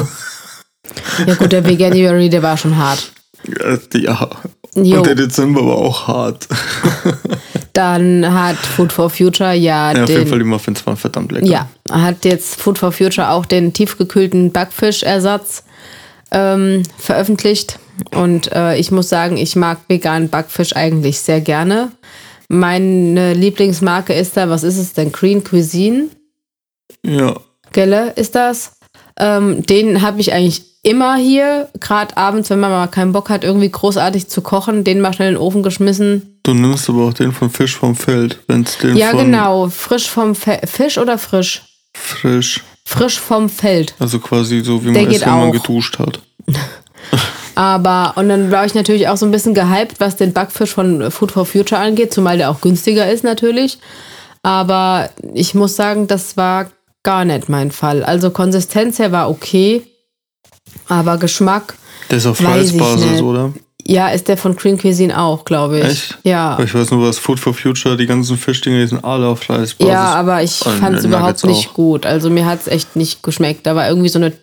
[1.28, 3.12] Ja gut, der Veganuary, der war schon hart.
[3.94, 4.32] Ja.
[4.74, 4.98] Jo.
[4.98, 6.48] Und der Dezember war auch hart.
[7.74, 11.46] Dann hat Food for Future ja, Ja, auf jeden Fall, die Muffins waren verdammt lecker.
[11.46, 15.64] Ja, hat jetzt Food for Future auch den tiefgekühlten Backfischersatz
[16.32, 17.80] ähm, veröffentlicht.
[18.14, 21.92] Und äh, ich muss sagen, ich mag veganen Backfisch eigentlich sehr gerne.
[22.50, 25.12] Meine Lieblingsmarke ist da, was ist es denn?
[25.12, 26.10] Green Cuisine?
[27.06, 27.36] Ja.
[27.72, 28.74] Gelle ist das.
[29.18, 33.44] Ähm, den habe ich eigentlich immer hier, gerade abends, wenn man mal keinen Bock hat,
[33.44, 36.40] irgendwie großartig zu kochen, den mal schnell in den Ofen geschmissen.
[36.44, 39.70] Du nimmst aber auch den von Fisch vom Feld, wenn es den Ja, von genau.
[39.70, 41.62] Frisch vom Fe Fisch oder frisch?
[41.94, 43.94] frisch, Frisch vom Feld.
[44.00, 45.52] also quasi so wie Der man ist, wenn man auch.
[45.52, 46.20] geduscht hat.
[47.56, 51.12] Aber, und dann war ich natürlich auch so ein bisschen gehypt, was den Backfisch von
[51.12, 53.78] Food for Future angeht, zumal der auch günstiger ist natürlich.
[54.42, 56.72] Aber ich muss sagen, das war
[57.04, 58.04] gar nicht mein Fall.
[58.04, 59.84] Also Konsistenz her war okay,
[60.88, 61.76] aber Geschmack,
[62.10, 63.22] Der ist auf nicht.
[63.22, 63.54] oder?
[63.86, 65.86] ja, ist der von Green Cuisine auch, glaube ich.
[65.86, 66.18] Echt?
[66.24, 66.58] Ja.
[66.64, 69.92] Ich weiß nur, was Food for Future, die ganzen Fischdinger, die sind alle auf Reisbasis.
[69.92, 71.74] Ja, aber ich fand es überhaupt nicht auch.
[71.74, 72.06] gut.
[72.06, 73.66] Also mir hat es echt nicht geschmeckt.
[73.66, 74.34] Da war irgendwie so eine,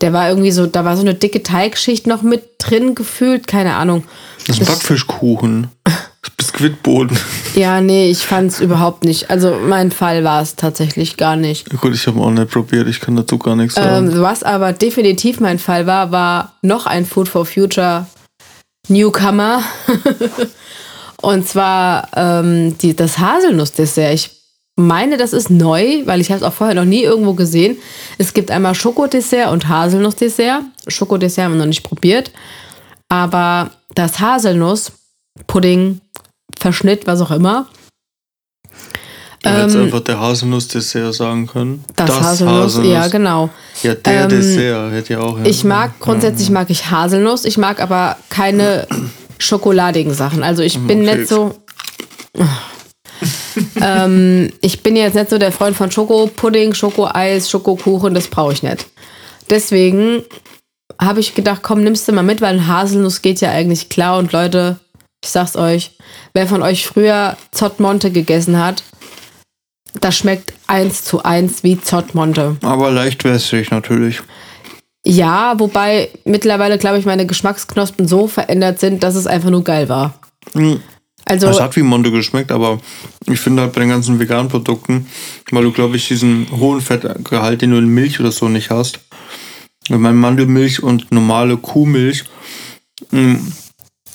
[0.00, 3.74] der war irgendwie so, da war so eine dicke Teigschicht noch mit drin gefühlt, keine
[3.74, 4.04] Ahnung.
[4.46, 5.68] Das ist ein Backfischkuchen.
[6.60, 7.18] Biskuitboden.
[7.54, 9.30] Ja, nee, ich fand es überhaupt nicht.
[9.30, 11.68] Also mein Fall war es tatsächlich gar nicht.
[11.80, 14.10] Gut, ich habe auch nicht probiert, ich kann dazu gar nichts sagen.
[14.10, 18.06] Ähm, was aber definitiv mein Fall war, war noch ein Food for Future
[18.88, 19.62] Newcomer.
[21.22, 24.14] Und zwar ähm, die, das Haselnussdessert.
[24.14, 24.30] Ich
[24.76, 27.76] meine, das ist neu, weil ich habe es auch vorher noch nie irgendwo gesehen.
[28.16, 30.62] Es gibt einmal Schokodessert und Haselnussdessert.
[30.88, 32.30] Schokodessert haben wir noch nicht probiert.
[33.10, 36.00] Aber das Haselnuss-Pudding,
[36.58, 37.66] Verschnitt, was auch immer,
[39.42, 41.82] Du hättest ähm, einfach der Haselnuss-Dessert sagen können.
[41.96, 43.48] das, Haselnuss, ja genau.
[43.82, 45.38] Ja, der Ähm, Dessert hätte ja auch.
[45.38, 45.46] Ja.
[45.46, 48.86] Ich mag, grundsätzlich mag ich Haselnuss, ich mag aber keine
[49.38, 50.42] schokoladigen Sachen.
[50.42, 51.16] Also ich bin Okay.
[51.16, 51.54] nicht so.
[53.80, 58.62] ähm, ich bin jetzt nicht so der Freund von Schokopudding, Schokoeis, Schokokuchen, das brauche ich
[58.62, 58.86] nicht.
[59.48, 60.22] Deswegen
[61.00, 64.18] habe ich gedacht, komm, nimmst du mal mit, weil ein Haselnuss geht ja eigentlich klar.
[64.18, 64.78] Und Leute,
[65.22, 65.92] ich sag's euch,
[66.32, 68.82] wer von euch früher Zottmonte gegessen hat,
[70.00, 72.56] das schmeckt eins zu eins wie Zottmonte.
[72.62, 74.20] Aber leicht wässrig natürlich.
[75.04, 79.88] Ja, wobei mittlerweile, glaube ich, meine Geschmacksknospen so verändert sind, dass es einfach nur geil
[79.88, 80.14] war.
[80.52, 80.80] Hm.
[81.24, 82.80] Also, Es hat wie Monte geschmeckt, aber
[83.26, 85.06] ich finde halt bei den ganzen veganen Produkten,
[85.50, 89.00] weil du, glaube ich, diesen hohen Fettgehalt, den du in Milch oder so nicht hast,
[89.88, 92.24] wenn man Mandelmilch und normale Kuhmilch,
[93.10, 93.38] mh,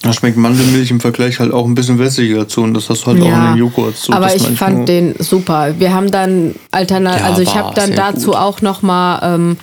[0.06, 3.08] da schmeckt Mandelmilch im Vergleich halt auch ein bisschen wässriger dazu und das hast du
[3.08, 3.98] halt auch in ja, den Joghurt.
[3.98, 5.80] So, aber ich fand den super.
[5.80, 8.36] Wir haben dann Alternat, Ja, also ich habe dann dazu gut.
[8.36, 9.58] auch noch mal ähm,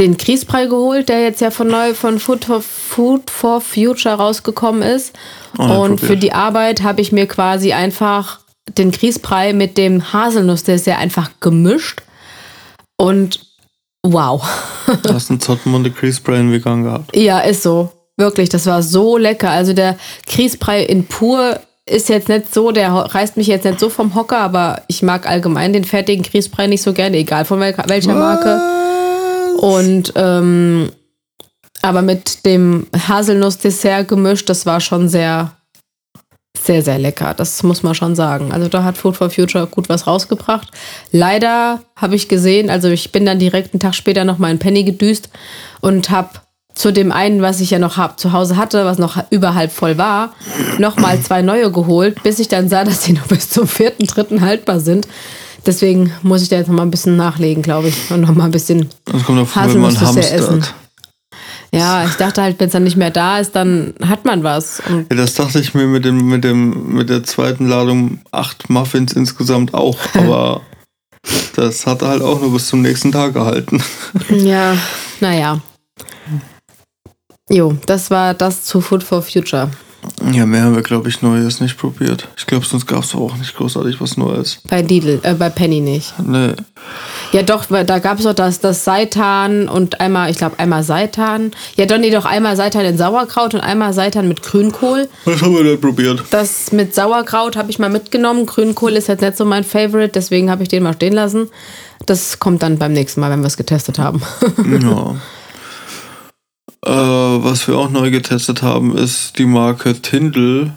[0.00, 4.82] den Grießbrei geholt, der jetzt ja von neu von Food for, Food for Future rausgekommen
[4.82, 5.14] ist.
[5.58, 8.40] Oh, und für die Arbeit habe ich mir quasi einfach
[8.76, 12.02] den Grießbrei mit dem Haselnuss, der ist ja einfach gemischt.
[12.96, 13.46] Und
[14.02, 14.44] wow.
[15.04, 17.16] Du hast einen Zottmonte Crease Brain vegan gehabt.
[17.16, 17.92] Ja, ist so.
[18.16, 19.50] Wirklich, das war so lecker.
[19.50, 19.96] Also der
[20.26, 24.38] Grießbrei in pur ist jetzt nicht so, der reißt mich jetzt nicht so vom Hocker,
[24.38, 28.60] aber ich mag allgemein den fertigen Grießbrei nicht so gerne, egal von wel welcher Marke.
[29.58, 30.90] Und ähm,
[31.82, 35.52] aber mit dem Haselnuss-Dessert gemischt, das war schon sehr,
[36.58, 37.34] sehr, sehr lecker.
[37.34, 38.52] Das muss man schon sagen.
[38.52, 40.68] Also da hat Food for Future gut was rausgebracht.
[41.12, 44.58] Leider habe ich gesehen, also ich bin dann direkt einen Tag später noch mal in
[44.58, 45.28] Penny gedüst
[45.82, 46.30] und habe
[46.74, 49.96] zu dem einen, was ich ja noch hab, zu Hause hatte, was noch überhalb voll
[49.96, 50.34] war,
[50.78, 54.40] nochmal zwei neue geholt, bis ich dann sah, dass die noch bis zum vierten, dritten
[54.40, 55.06] haltbar sind.
[55.66, 58.10] Deswegen muss ich da jetzt noch mal ein bisschen nachlegen, glaube ich.
[58.10, 60.64] Und noch mal ein bisschen Das kommt davon, wenn man Essen.
[61.72, 64.80] Ja, ich dachte halt, wenn es dann nicht mehr da ist, dann hat man was.
[64.88, 68.70] Und Ja, das dachte ich mir mit dem, mit dem, mit der zweiten Ladung acht
[68.70, 70.60] Muffins insgesamt auch, aber
[71.56, 73.82] das hat halt auch nur bis zum nächsten Tag gehalten.
[74.30, 74.76] ja,
[75.20, 75.60] naja.
[77.50, 79.70] Jo, das war das zu Food for Future.
[80.32, 82.28] Ja, mehr haben wir, glaube ich, Neues nicht probiert.
[82.36, 84.58] Ich glaube, sonst gab es auch nicht großartig was Neues.
[84.68, 86.14] Bei Lidl, äh, bei Penny nicht.
[86.18, 86.52] Nee.
[87.32, 90.82] Ja, doch, weil da gab es doch das, das Seitan und einmal, ich glaube, einmal
[90.82, 91.52] Seitan.
[91.76, 95.08] Ja, nee, doch einmal Seitan in Sauerkraut und einmal Seitan mit Grünkohl.
[95.24, 96.22] Was haben wir denn probiert?
[96.30, 98.46] Das mit Sauerkraut habe ich mal mitgenommen.
[98.46, 101.48] Grünkohl ist jetzt nicht so mein Favorite, deswegen habe ich den mal stehen lassen.
[102.06, 104.22] Das kommt dann beim nächsten Mal, wenn wir es getestet haben.
[104.82, 105.16] Ja.
[106.84, 110.72] äh, was wir auch neu getestet haben, ist die Marke Tindel.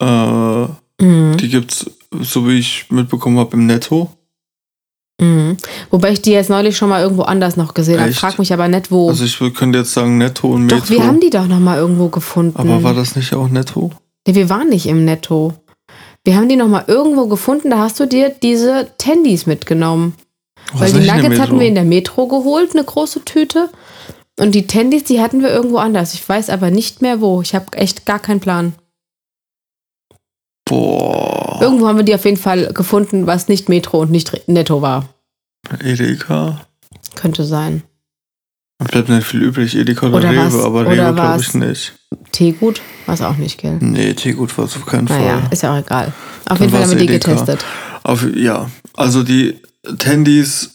[0.00, 0.66] Äh,
[1.00, 1.90] Die gibt's,
[2.20, 4.10] so wie ich mitbekommen habe, im Netto.
[5.20, 5.56] Mhm.
[5.90, 8.12] Wobei ich die jetzt neulich schon mal irgendwo anders noch gesehen habe.
[8.12, 9.08] Frag mich aber nicht, wo.
[9.08, 10.78] Also ich könnte jetzt sagen Netto und Metro.
[10.78, 12.56] doch, wir haben die doch noch mal irgendwo gefunden.
[12.56, 13.90] aber war das nicht auch Netto?
[14.26, 15.54] Nee, wir waren nicht im Netto.
[16.24, 20.14] Wir haben die noch mal irgendwo gefunden, da hast du dir diese Tendys mitgenommen.
[20.72, 23.68] Was Weil die Nuggets hatten wir in der Metro geholt, eine große Tüte.
[24.38, 26.14] Und die Tendys, die hatten wir irgendwo anders.
[26.14, 27.40] Ich weiß aber nicht mehr wo.
[27.42, 28.74] Ich habe echt gar keinen Plan.
[30.64, 31.58] Boah.
[31.60, 35.08] Irgendwo haben wir die auf jeden Fall gefunden, was nicht Metro und nicht Netto war.
[35.80, 36.66] Edeka.
[37.14, 37.82] Könnte sein.
[38.78, 39.76] Da bleibt nicht viel übrig.
[39.76, 41.92] Edeka oder, Oder Rewe, was- aber oder Rewe glaube ich nicht.
[42.32, 42.80] Teegut?
[43.06, 43.78] War es auch nicht, gell?
[43.80, 45.52] Nee, Teegut war es auf keinen Naja, Fall.
[45.52, 46.08] ist ja auch egal.
[46.46, 47.30] Auf Dann jeden Fall haben wir die Edeka.
[47.32, 47.64] getestet.
[48.02, 49.60] Auf, ja, also die
[49.98, 50.70] Tandys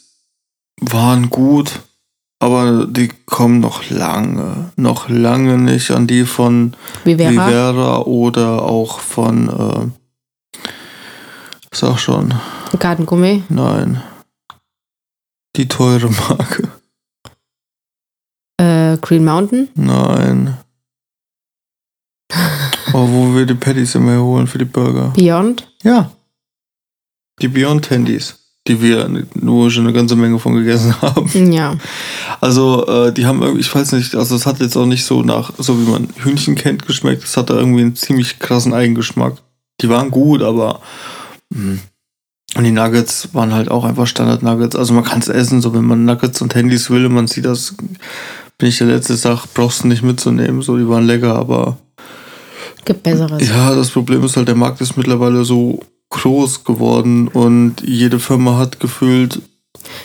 [0.80, 1.72] waren gut,
[2.40, 6.74] aber die kommen noch lange, noch lange nicht an die von
[7.04, 7.32] Vivera.
[7.32, 9.50] Vivera oder auch von,
[10.54, 10.58] äh,
[11.74, 12.34] sag schon,
[12.80, 13.44] Gartengummi.
[13.50, 14.02] nein,
[15.56, 16.70] die teure Marke,
[18.58, 19.70] Äh, Green Mountain.
[19.76, 20.58] nein.
[22.94, 25.14] Oh, wo wir die Patties immer holen für die Burger.
[25.16, 25.72] Beyond.
[25.84, 26.12] Ja.
[27.42, 31.52] Die Beyond Tandys, die wir nur schon eine ganze Menge von gegessen haben.
[31.52, 31.76] Ja.
[32.40, 35.24] Also, äh, die haben irgendwie, ich weiß nicht, also es hat jetzt auch nicht so
[35.24, 37.24] nach, so wie man Hühnchen kennt, geschmeckt.
[37.24, 39.34] Es hatte irgendwie einen ziemlich krassen Eigengeschmack.
[39.82, 40.82] Die waren gut, aber
[41.50, 41.80] mh.
[42.56, 44.76] und die Nuggets waren halt auch einfach Standard-Nuggets.
[44.76, 47.46] Also man kann es essen, so wenn man Nuggets und Handys will und man sieht
[47.46, 47.76] das,
[48.58, 50.62] bin ich der letzte Sach, brauchst du nicht mitzunehmen.
[50.62, 51.78] So, die waren lecker, aber
[52.86, 53.48] Gibt Besseres.
[53.48, 58.58] ja, das Problem ist halt, der Markt ist mittlerweile so groß geworden und jede Firma
[58.58, 59.42] hat gefühlt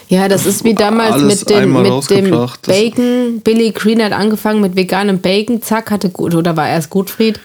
[0.08, 2.30] Ja, das ist wie damals mit dem, mit dem
[2.66, 3.40] Bacon.
[3.42, 5.62] Billy Green hat angefangen mit veganem Bacon.
[5.62, 7.40] Zack, hatte gut, oder war erst Gutfried?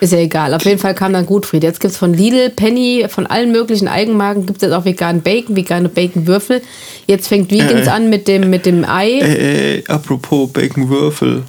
[0.00, 0.54] Ist ja egal.
[0.54, 1.62] Auf jeden Fall kam dann Gutfried.
[1.62, 5.22] Jetzt gibt es von Lidl, Penny, von allen möglichen Eigenmarken gibt es jetzt auch veganen
[5.22, 6.62] Bacon, vegane Baconwürfel.
[7.06, 7.90] Jetzt fängt Vegans Äh.
[7.90, 9.18] an mit dem, mit dem Ei.
[9.20, 11.42] Ey, ey, apropos Baconwürfel.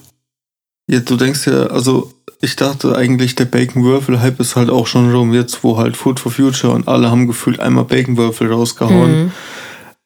[0.88, 5.34] Ja, du denkst ja, also ich dachte eigentlich, der Baconwürfel-Hype ist halt auch schon rum,
[5.34, 9.32] jetzt wo halt Food for Future und alle haben gefühlt einmal Baconwürfel rausgehauen.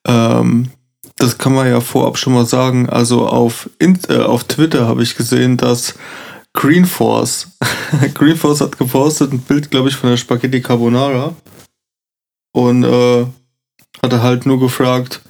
[0.07, 0.69] Ähm,
[1.17, 2.87] das kann man ja vorab schon mal sagen.
[2.89, 5.95] Also auf, In äh, auf Twitter habe ich gesehen, dass
[6.53, 7.49] Green Force,
[8.13, 11.35] Green Force hat gepostet ein Bild, glaube ich, von der Spaghetti Carbonara
[12.53, 13.25] und äh,
[14.01, 15.21] hatte halt nur gefragt,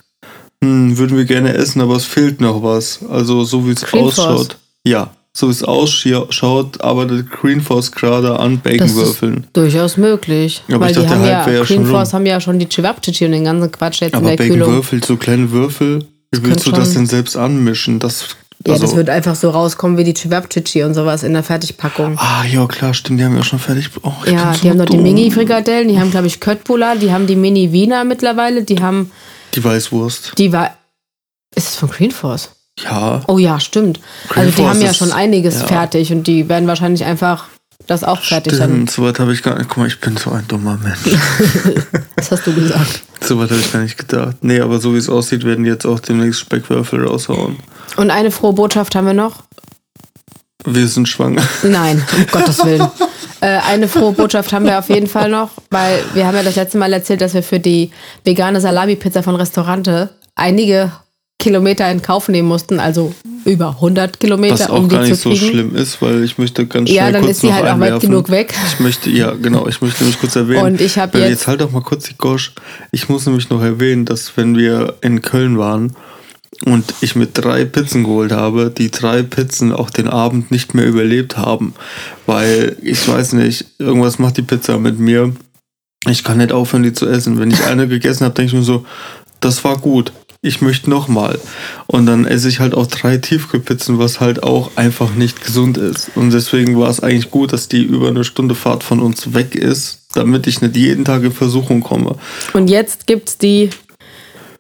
[0.64, 3.00] hm, würden wir gerne essen, aber es fehlt noch was.
[3.10, 4.58] Also so wie es ausschaut.
[4.86, 9.48] Ja, so wie es ausschaut, arbeitet Green Force gerade an Baconwürfeln.
[9.54, 10.64] Durchaus möglich.
[10.68, 12.14] Ja, aber Weil ich die dachte, haben der ja, Hype ja Green schon Force rum.
[12.20, 14.46] haben ja schon die Cevapcici und den ganzen Quatsch jetzt Aber in der.
[14.58, 18.00] Baconwürfel, so kleine Würfel, wie willst du das denn selbst anmischen?
[18.00, 18.36] Das,
[18.68, 22.18] Ja, also, das wird einfach so rauskommen wie die Cevapcici und sowas in der Fertigpackung.
[22.20, 23.90] Ah, ja, klar, stimmt, die haben ja schon fertig.
[24.04, 24.98] Oh, Ja, so die haben noch die.
[24.98, 29.12] Mini-Frikadellen, die haben, glaube ich, Köttbullar, die haben die Mini-Wiener mittlerweile, die haben,
[29.56, 30.34] Die Weißwurst.
[30.38, 30.72] die war.
[31.56, 32.52] Ist es von Green Force?
[32.84, 33.22] Ja.
[33.28, 34.00] Oh ja, stimmt.
[34.30, 35.68] Green also die Force haben ja schon einiges ja.
[35.68, 37.46] fertig und die werden wahrscheinlich einfach
[37.88, 38.72] das auch fertig haben.
[38.72, 39.68] Stimmt, so weit habe ich gar nicht.
[39.68, 41.00] Guck mal, ich bin so ein dummer Mensch.
[42.16, 43.02] Das hast du gesagt.
[43.22, 44.36] so weit habe ich gar nicht gedacht.
[44.42, 47.56] Nee, aber so wie es aussieht, werden die jetzt auch demnächst Speckwürfel raushauen.
[47.96, 49.44] Und eine frohe Botschaft haben wir noch.
[50.66, 51.42] Wir sind schwanger.
[51.64, 52.86] Nein, um Gottes Willen.
[53.40, 56.58] Äh, eine frohe Botschaft haben wir auf jeden Fall noch, weil wir haben ja das
[56.58, 57.92] letzte Mal erzählt, dass wir für die
[58.26, 60.92] vegane Salami-Pizza von Restaurante einige
[61.40, 63.14] Kilometer in Kauf nehmen mussten, also
[63.46, 66.38] über 100 Kilometer, Was auch um die gar zu nicht so schlimm ist, weil ich
[66.38, 68.10] möchte ganz schnell Ja, dann kurz ist sie halt auch weit einwerfen.
[68.10, 68.54] genug weg.
[68.68, 70.64] Ich möchte, ja, genau, ich möchte nämlich kurz erwähnen.
[70.66, 72.52] Und ich hab weil jetzt- jetzt halt doch mal kurz die Gosch.
[72.92, 75.96] Ich muss nämlich noch erwähnen, dass wenn wir in Köln waren
[76.66, 80.86] und ich mir drei Pizzen geholt habe, die drei Pizzen auch den Abend nicht mehr
[80.86, 81.74] überlebt haben,
[82.26, 85.34] weil ich weiß nicht, irgendwas macht die Pizza mit mir.
[86.10, 87.40] Ich kann nicht aufhören, die zu essen.
[87.40, 88.86] Wenn ich eine gegessen habe, denke ich mir so,
[89.40, 90.12] das war gut.
[90.42, 91.38] Ich möchte nochmal.
[91.88, 96.12] Und dann esse ich halt auch drei Tiefkühlpizzen, was halt auch einfach nicht gesund ist.
[96.16, 99.54] Und deswegen war es eigentlich gut, dass die über eine Stunde Fahrt von uns weg
[99.56, 102.16] ist, damit ich nicht jeden Tag in Versuchung komme.
[102.54, 103.70] Und jetzt gibt's die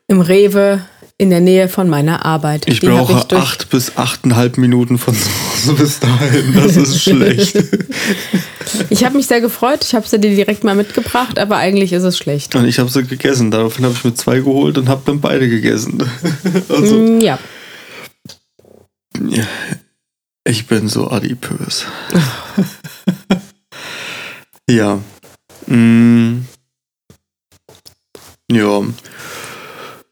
[0.07, 0.81] im Rewe
[1.17, 2.67] in der Nähe von meiner Arbeit.
[2.67, 6.53] Ich die brauche durch- acht bis achteinhalb Minuten von zu Hause bis dahin.
[6.55, 7.55] Das ist schlecht.
[8.89, 9.83] Ich habe mich sehr gefreut.
[9.83, 12.55] Ich habe sie dir direkt mal mitgebracht, aber eigentlich ist es schlecht.
[12.55, 13.51] Und ich habe sie gegessen.
[13.51, 16.03] Daraufhin habe ich mir zwei geholt und habe dann beide gegessen.
[16.69, 17.39] Also, Mm, Ja.
[19.29, 19.43] ja,
[20.45, 21.85] ich bin so adipös.
[24.69, 24.99] ja.
[25.67, 26.45] Mm.
[28.51, 28.81] Ja.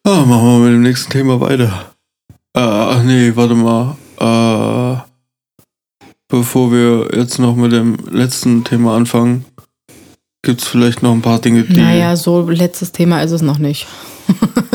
[0.04, 1.94] Ah, machen wir mit dem nächsten Thema weiter.
[2.56, 3.98] Äh, ach nee, warte mal.
[4.20, 5.17] Äh,
[6.28, 9.46] bevor wir jetzt noch mit dem letzten Thema anfangen,
[10.42, 11.78] gibt es vielleicht noch ein paar Dinge, die.
[11.78, 13.88] Naja, so letztes Thema ist es noch nicht.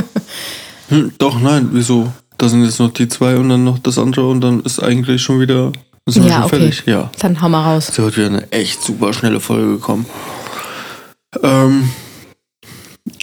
[0.89, 2.13] Hm, doch, nein, wieso?
[2.37, 5.23] Da sind jetzt noch die zwei und dann noch das andere und dann ist eigentlich
[5.23, 5.73] schon wieder.
[6.07, 6.59] Sind wir Ja, schon okay.
[6.59, 6.83] fertig?
[6.85, 7.11] Ja.
[7.19, 7.89] Dann hau mal raus.
[7.89, 10.05] Ist heute wieder eine echt super schnelle Folge gekommen.
[11.43, 11.89] Ähm,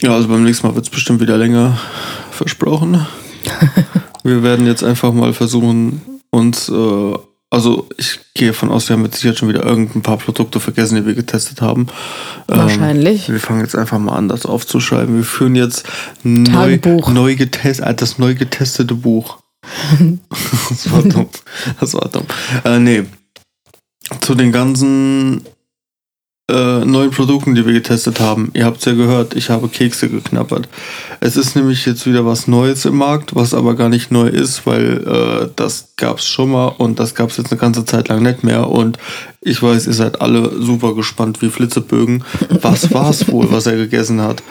[0.02, 1.78] ja, also beim nächsten Mal wird es bestimmt wieder länger
[2.32, 3.06] versprochen.
[4.24, 6.02] wir werden jetzt einfach mal versuchen,
[6.32, 7.14] uns, äh,
[7.52, 10.96] also ich gehe davon aus, wir haben mit Sicherheit schon wieder irgendein paar Produkte vergessen,
[10.98, 11.88] die wir getestet haben.
[12.48, 13.28] Ähm, Wahrscheinlich.
[13.30, 15.16] wir fangen jetzt einfach mal an, das aufzuschreiben.
[15.16, 15.86] Wir führen jetzt
[16.24, 19.40] neu, neu getest, äh, das neu getestete Buch.
[20.70, 21.30] das war dumm.
[21.80, 22.26] Das war dumm.
[22.64, 23.04] Äh, nee.
[24.22, 25.42] Zu den ganzen
[26.50, 28.52] äh, neuen Produkten, die wir getestet haben.
[28.54, 30.68] Ihr habt es ja gehört, ich habe Kekse geknabbert.
[31.20, 34.66] Es ist nämlich jetzt wieder was Neues im Markt, was aber gar nicht neu ist,
[34.66, 38.08] weil äh, das gab es schon mal und das gab es jetzt eine ganze Zeit
[38.08, 38.70] lang nicht mehr.
[38.70, 38.98] Und
[39.42, 42.24] ich weiß, ihr seid alle super gespannt wie Flitzebögen.
[42.62, 44.44] Was war es wohl, was er gegessen hat?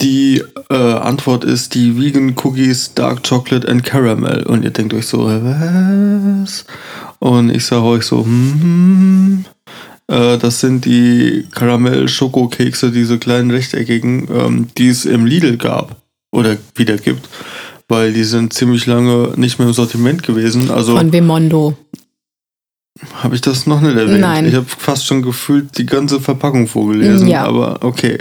[0.00, 4.44] Die äh, Antwort ist die Vegan Cookies Dark Chocolate and Caramel.
[4.44, 6.64] Und ihr denkt euch so, was?
[7.18, 14.68] Und ich sage euch so, hm, äh, das sind die Karamell-Schokokekse, diese kleinen rechteckigen, ähm,
[14.78, 15.96] die es im Lidl gab
[16.32, 17.28] oder wieder gibt.
[17.88, 20.70] Weil die sind ziemlich lange nicht mehr im Sortiment gewesen.
[20.70, 21.76] Also Von Bemondo.
[23.22, 24.20] habe ich das noch nicht erwähnt?
[24.20, 24.46] Nein.
[24.46, 27.44] Ich habe fast schon gefühlt die ganze Verpackung vorgelesen, Ja.
[27.44, 28.18] aber okay.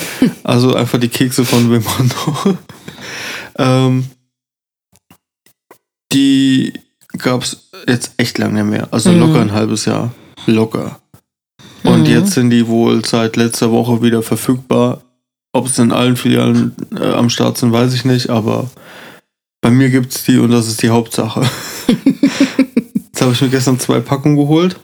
[0.42, 2.58] Also einfach die Kekse von Bemondo.
[3.58, 4.06] ähm,
[6.12, 6.72] die
[7.18, 8.88] gab es jetzt echt lange nicht mehr.
[8.90, 9.20] Also Mhm.
[9.20, 10.14] locker ein halbes Jahr.
[10.46, 11.00] Locker.
[11.86, 12.06] Und Mhm.
[12.06, 15.02] jetzt sind die wohl seit letzter Woche wieder verfügbar.
[15.52, 18.70] Ob es in allen Filialen äh, am Start sind, weiß ich nicht, aber
[19.62, 21.40] bei mir gibt es die und das ist die Hauptsache.
[21.88, 24.78] Jetzt habe ich mir gestern zwei Packungen geholt.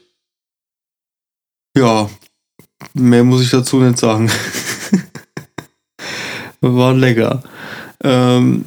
[1.77, 2.09] Ja,
[2.95, 4.31] mehr muss ich dazu nicht sagen.
[6.61, 7.43] War lecker.
[8.03, 8.65] Ähm,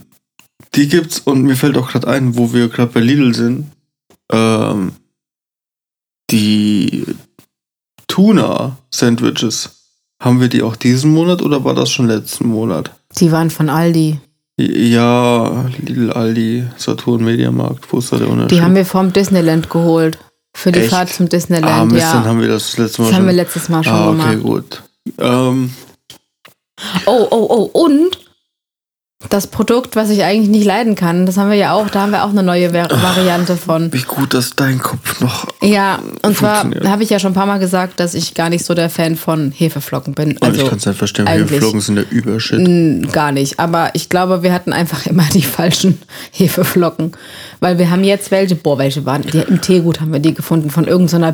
[0.76, 3.72] die gibt's und mir fällt auch gerade ein, wo wir gerade bei Lidl sind.
[4.32, 4.94] Ähm,
[6.32, 7.06] die
[8.16, 9.70] Tuna-Sandwiches.
[10.22, 12.92] Haben wir die auch diesen Monat oder war das schon letzten Monat?
[13.20, 14.20] Die waren von Aldi.
[14.58, 18.52] Ja, Lidl, Aldi, Saturn, Mediamarkt, wo ist da der Unterschied?
[18.58, 20.18] Die haben wir vom Disneyland geholt.
[20.56, 20.92] Für die Echt?
[20.92, 22.30] Fahrt zum ah, Disneyland, Mist, dann ja.
[22.30, 23.36] haben wir das, letzte Mal Das haben wir schon.
[23.36, 24.42] letztes Mal schon ah, okay, gemacht.
[24.42, 24.84] gut.
[25.20, 25.72] Ähm,
[27.06, 28.18] Oh, oh, oh, und
[29.30, 32.12] das Produkt, was ich eigentlich nicht leiden kann, das haben wir ja auch, da haben
[32.12, 33.92] wir auch eine neue Var Variante von.
[33.94, 35.48] wie gut, dass dein Kopf noch.
[35.62, 38.66] Ja, und zwar habe ich ja schon ein paar Mal gesagt, dass ich gar nicht
[38.66, 40.32] so der Fan von Hefeflocken bin.
[40.34, 42.60] Und Also ich kann es nicht verstehen, eigentlich- Hefeflocken sind der Übershit.
[42.60, 43.60] n- gar nicht.
[43.60, 46.00] Aber ich glaube, wir hatten einfach immer die falschen
[46.32, 47.12] Hefeflocken.
[47.60, 50.70] Weil wir haben jetzt welche, boah, welche waren, die, im Teegut haben wir die gefunden,
[50.70, 51.32] von irgendeiner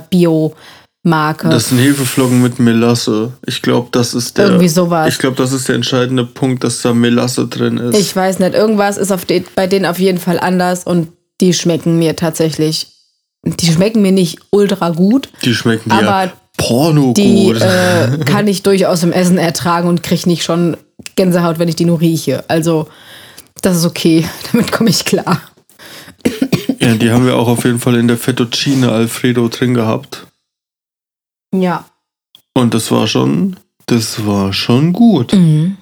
[1.04, 1.50] Bio-Marke.
[1.50, 3.34] Das sind Hefeflocken mit Melasse.
[3.46, 4.48] Ich glaube, das ist der.
[4.48, 5.10] Irgendwie sowas.
[5.10, 7.98] Ich glaube, das ist der entscheidende Punkt, dass da Melasse drin ist.
[7.98, 11.54] Ich weiß nicht, irgendwas ist auf den, bei denen auf jeden Fall anders und die
[11.54, 12.88] schmecken mir tatsächlich.
[13.44, 17.62] Die schmecken mir nicht ultra gut, die schmecken dir aber Porno die gut.
[17.62, 20.78] äh, kann ich durchaus im Essen ertragen und kriege nicht schon
[21.16, 22.44] Gänsehaut, wenn ich die nur rieche.
[22.50, 22.88] Also,
[23.64, 25.42] das ist okay, damit komme ich klar.
[26.80, 30.28] ja, die haben wir auch auf jeden Fall in der Fettuccine Alfredo drin gehabt.
[31.54, 31.86] Ja.
[32.54, 33.58] Und das war schon.
[33.88, 35.34] Das war schon gut.
[35.34, 35.78] Mhm.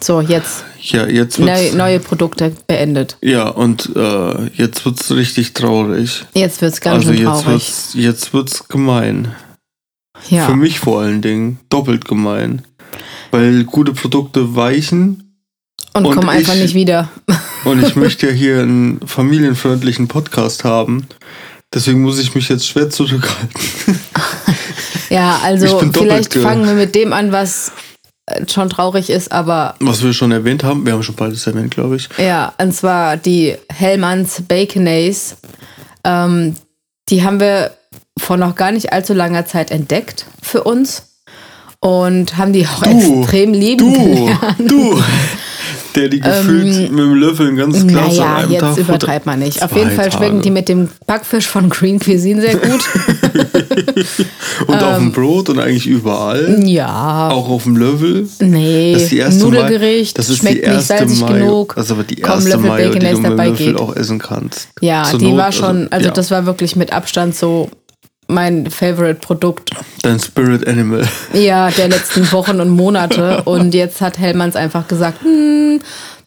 [0.00, 1.74] So, jetzt Ja, jetzt neu, wird's.
[1.74, 3.16] neue Produkte beendet.
[3.22, 6.24] Ja, und äh, jetzt wird's richtig traurig.
[6.34, 7.46] Jetzt wird es ganz also jetzt traurig.
[7.46, 9.34] wird's, jetzt wird's gemein.
[10.28, 10.46] Ja.
[10.46, 12.62] Für mich vor allen Dingen doppelt gemein.
[13.30, 15.38] Weil gute Produkte weichen
[15.94, 17.08] und und kommen einfach ich- nicht wieder.
[17.64, 21.06] Und ich möchte ja hier einen familienfreundlichen Podcast haben.
[21.74, 23.60] Deswegen muss ich mich jetzt schwer zurückhalten.
[25.10, 27.70] Ja, also vielleicht ge- fangen wir mit dem an, was
[28.26, 31.72] äh, schon traurig ist, aber Was wir schon erwähnt haben, wir haben schon beides erwähnt,
[31.72, 32.08] glaube ich.
[32.18, 35.36] ja, und zwar die Hellmanns Baconays.
[36.04, 36.56] Ähm,
[37.10, 37.72] die haben wir
[38.18, 41.02] vor noch gar nicht allzu langer Zeit entdeckt für uns
[41.80, 44.58] und haben die auch extrem lieben du, gelernt.
[44.70, 45.02] du,
[45.96, 49.26] der die gefühlt mit dem Löffel ein ganzes Glas an Naja, einem jetzt Tag übertreibt
[49.26, 49.62] man nicht.
[49.62, 50.42] Auf jeden Fall schmecken Tage.
[50.42, 52.80] die mit dem Backfisch von Green Cuisine sehr gut.
[54.66, 55.04] Und auf Ähm.
[55.04, 56.60] dem Brot und eigentlich überall.
[56.64, 57.28] ja.
[57.30, 58.28] Auch auf dem Löffel.
[58.40, 61.34] Nee, Das ist die erste Nudelgericht, Mai, das ist schmeckt die erste nicht salzig Mayo,
[61.46, 61.74] genug.
[61.76, 63.76] Das ist aber die erste Löffel Mayo, die du mit dem dabei Löffel geht.
[63.80, 64.68] auch essen kannst.
[64.80, 67.68] Ja, Zur die Not, war schon, also ja, das war wirklich mit Abstand so
[68.26, 69.70] mein Favorite-Produkt.
[70.02, 71.06] Dein Spirit Animal.
[71.32, 73.42] Ja, der letzten Wochen und Monate.
[73.44, 75.80] Und jetzt hat Hellmanns einfach gesagt, hm,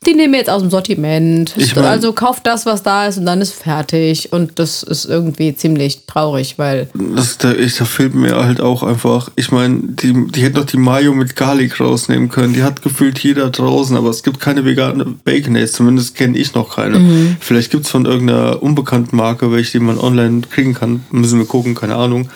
[0.05, 1.53] die nehmen wir jetzt aus dem Sortiment.
[1.57, 4.31] Ich mein- also kauft das, was da ist und dann ist fertig.
[4.31, 8.83] Und das ist irgendwie ziemlich traurig, weil Das, da, ich, da fehlt mir halt auch
[8.83, 12.53] einfach, ich meine, die, die hätten doch die Mayo mit Garlic rausnehmen können.
[12.53, 15.73] Die hat gefühlt jeder draußen, aber es gibt keine vegane Baconaise.
[15.73, 16.99] Zumindest kenne ich noch keine.
[16.99, 17.37] Mhm.
[17.39, 21.03] Vielleicht gibt es von irgendeiner unbekannten Marke, welche die man online kriegen kann.
[21.11, 22.29] Müssen wir gucken, keine Ahnung.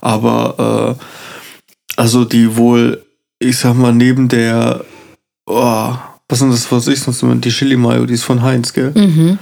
[0.00, 1.02] Aber, äh,
[1.96, 3.02] also die wohl,
[3.38, 4.84] ich sag mal, neben der,
[5.46, 5.94] oh,
[6.28, 8.92] was ist das, was ich sonst immer, die Chili Mayo, die ist von Heinz, gell?
[8.94, 9.38] mhm.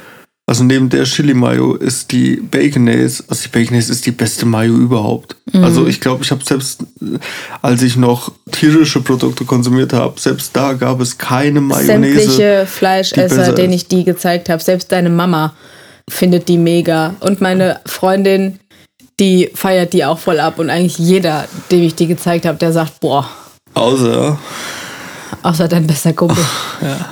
[0.46, 4.74] Also neben der Chili Mayo ist die Baconaise, also die Baconaise ist die beste Mayo
[4.74, 5.36] überhaupt.
[5.54, 7.18] Also ich glaube, ich habe selbst, äh,
[7.62, 12.20] als ich noch tierische Produkte konsumiert habe, selbst da gab es keine Mayonnaise.
[12.20, 13.82] sämtliche Fleischesser, denen ist.
[13.82, 15.54] ich die gezeigt habe, selbst deine Mama
[16.10, 17.14] findet die mega.
[17.20, 18.58] Und meine Freundin,
[19.18, 20.58] die feiert die auch voll ab.
[20.58, 23.26] Und eigentlich jeder, dem ich die gezeigt habe, der sagt, boah,
[23.74, 24.38] Außer,
[25.44, 26.42] außer dein bester Kumpel.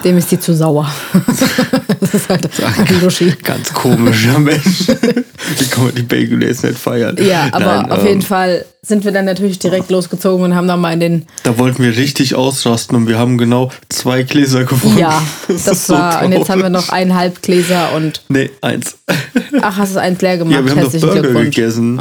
[0.02, 0.90] Dem ist die zu sauer.
[2.00, 3.32] das ist halt ein Luschi.
[3.42, 4.88] ganz komischer Mensch.
[5.58, 7.16] Wie kann man die Baconaise nicht feiern?
[7.20, 10.66] Ja, aber Nein, auf ähm, jeden Fall sind wir dann natürlich direkt losgezogen und haben
[10.66, 11.26] dann mal in den.
[11.42, 14.98] Da wollten wir richtig ausrasten und wir haben genau zwei Gläser gefunden.
[14.98, 16.24] Ja, Das das, ist so war.
[16.24, 18.22] und jetzt haben wir noch eineinhalb Gläser und.
[18.28, 18.96] Nee, eins.
[19.60, 20.54] Ach, hast du eins leer gemacht?
[20.54, 21.54] Ja, wir haben doch Herzlichen Burger Glückwunsch.
[21.54, 22.00] gegessen.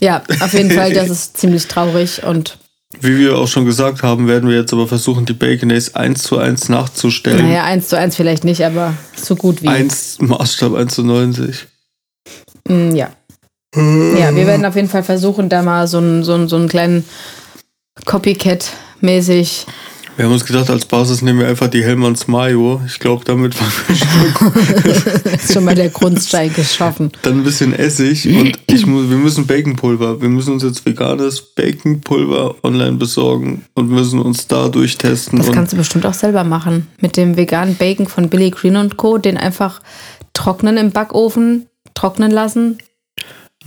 [0.00, 2.58] Ja, auf jeden Fall, das ist ziemlich traurig und
[3.00, 6.38] Wie wir auch schon gesagt haben, werden wir jetzt aber versuchen, die Baconaise eins zu
[6.38, 7.46] eins nachzustellen.
[7.46, 9.68] naja, eins zu eins vielleicht nicht, aber so gut wie.
[9.68, 11.66] Eins, Maßstab 1 zu 90.
[12.66, 13.10] Mm, ja.
[13.74, 16.68] Ja, wir werden auf jeden Fall versuchen, da mal so einen, so einen, so einen
[16.68, 17.04] kleinen
[18.06, 19.66] Copycat-mäßig.
[20.18, 22.80] Wir haben uns gedacht, als Basis nehmen wir einfach die Hellmanns Mayo.
[22.88, 27.12] Ich glaube, damit wir schon ist schon mal der Grundstein geschaffen.
[27.22, 30.20] dann ein bisschen Essig und ich muss, wir müssen Baconpulver.
[30.20, 35.38] Wir müssen uns jetzt veganes Baconpulver online besorgen und müssen uns da durchtesten.
[35.38, 36.88] Das kannst du bestimmt auch selber machen.
[37.00, 39.18] Mit dem veganen Bacon von Billy Green und Co.
[39.18, 39.80] Den einfach
[40.32, 42.78] trocknen im Backofen, trocknen lassen.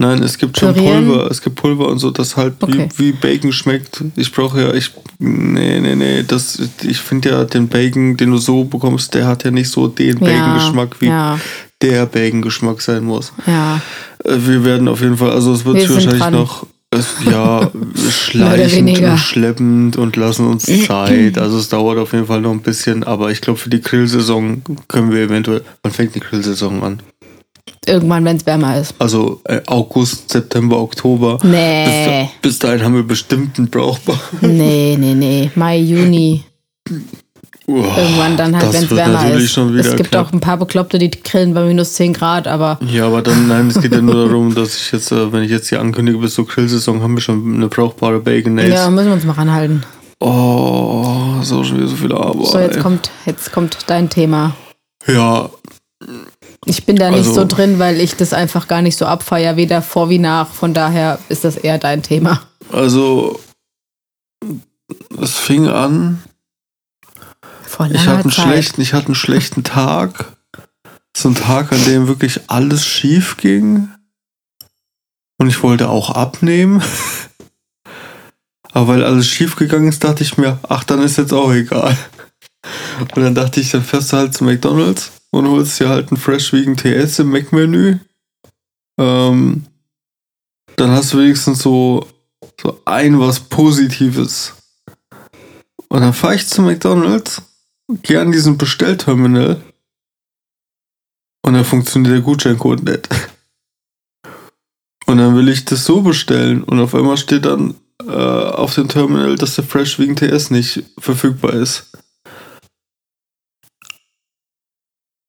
[0.02, 1.06] Nein, es gibt schon Pürieren?
[1.08, 2.90] Pulver, es gibt Pulver und so, das halt Okay.
[2.98, 4.04] wie, wie Bacon schmeckt.
[4.16, 8.38] Ich brauche ja, ich, nee, nee, nee, das, ich finde ja den Bacon, den du
[8.38, 11.40] so bekommst, der hat ja nicht so den Bacon-Geschmack, wie ja,
[11.82, 13.32] der Bacon-Geschmack sein muss.
[13.48, 13.80] ja.
[14.24, 16.34] Äh, Wir werden auf jeden Fall, also es wird Wir wahrscheinlich dran.
[16.34, 17.72] noch, es, ja,
[18.12, 21.38] schleichend und schleppend und lassen uns Zeit.
[21.38, 24.62] Also es dauert auf jeden Fall noch ein bisschen, aber ich glaube für die Grillsaison
[24.88, 27.00] können wir eventuell, wann fängt die Grillsaison an?
[27.88, 28.94] Irgendwann, wenn es wärmer ist.
[29.00, 31.40] Also äh, August, September, Oktober.
[31.44, 32.30] Nee.
[32.42, 34.20] Bis, bis dahin haben wir bestimmt einen brauchbar.
[34.42, 35.52] Nee, nee, nee.
[35.56, 36.44] Mai, Juni.
[37.68, 39.52] Uah, Irgendwann dann halt, wenn es wärmer ist.
[39.52, 40.28] schon wieder es gibt knapp.
[40.28, 43.68] auch ein paar Bekloppte, die grillen bei minus 10 Grad, aber Ja, aber dann, nein,
[43.68, 46.34] es geht ja nur darum, dass ich jetzt, äh, wenn ich jetzt hier ankündige, bis
[46.36, 49.84] zur Grillsaison haben wir schon eine brauchbare Bacon ja, müssen wir uns mal ranhalten.
[50.20, 52.48] Oh, ist auch schon wieder so viel Arbeit.
[52.48, 54.56] So, jetzt kommt, jetzt kommt dein Thema.
[55.08, 55.50] Ja,
[56.66, 59.56] Ich bin da nicht Also- so drin, weil ich das einfach gar nicht so abfeier,
[59.58, 60.48] weder vor wie nach.
[60.50, 62.42] Von daher ist das eher dein Thema.
[62.72, 63.40] also
[65.20, 66.22] es fing an,
[67.64, 68.46] Vor ich hatte, einen Zeit.
[68.46, 70.34] schlechten, ich hatte einen schlechten Tag.
[71.16, 73.90] So ein Tag, an dem wirklich alles schief ging.
[75.40, 76.82] Und ich wollte auch abnehmen.
[78.72, 81.98] Aber weil alles schief gegangen ist, dachte ich mir, ach, dann ist jetzt auch egal.
[83.00, 86.18] Und dann dachte ich, dann fährst du halt zu McDonalds und holst dir halt ein
[86.18, 87.98] Fresh Vegan TS im Mac-Menü.
[89.00, 89.66] Ähm,
[90.76, 92.08] dann hast du wenigstens so,
[92.62, 94.54] so ein was Positives.
[95.90, 97.42] Und dann fahre ich zu McDonalds,
[98.04, 99.62] gehe an diesen Bestellterminal
[101.42, 103.10] und dann funktioniert der Gutscheincode nicht.
[105.06, 108.88] Und dann will ich das so bestellen und auf einmal steht dann äh, auf dem
[108.88, 111.91] Terminal, dass der Fresh Vegan TS nicht verfügbar ist.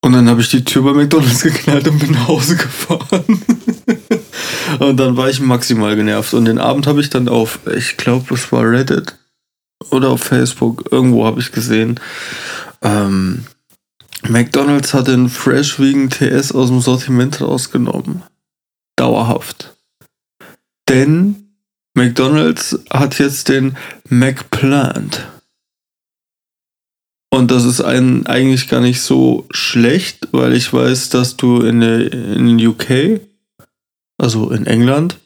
[0.04, 3.42] Und dann habe ich die Tür bei McDonalds geknallt und bin nach Hause gefahren.
[4.80, 6.34] und dann war ich maximal genervt.
[6.34, 9.16] Und den Abend habe ich dann auf, ich glaube, es war Reddit
[9.90, 12.00] oder auf Facebook, irgendwo habe ich gesehen,
[12.82, 13.44] ähm,
[14.28, 18.22] McDonalds hat den Fresh Vegan TS aus dem Sortiment rausgenommen.
[18.96, 19.76] Dauerhaft.
[20.88, 21.54] Denn
[21.94, 23.76] McDonalds hat jetzt den
[24.08, 25.26] McPlant.
[27.34, 31.80] Und das ist ein, eigentlich gar nicht so schlecht, weil ich weiß, dass du in,
[31.80, 33.22] der, in UK,
[34.18, 35.16] also in England,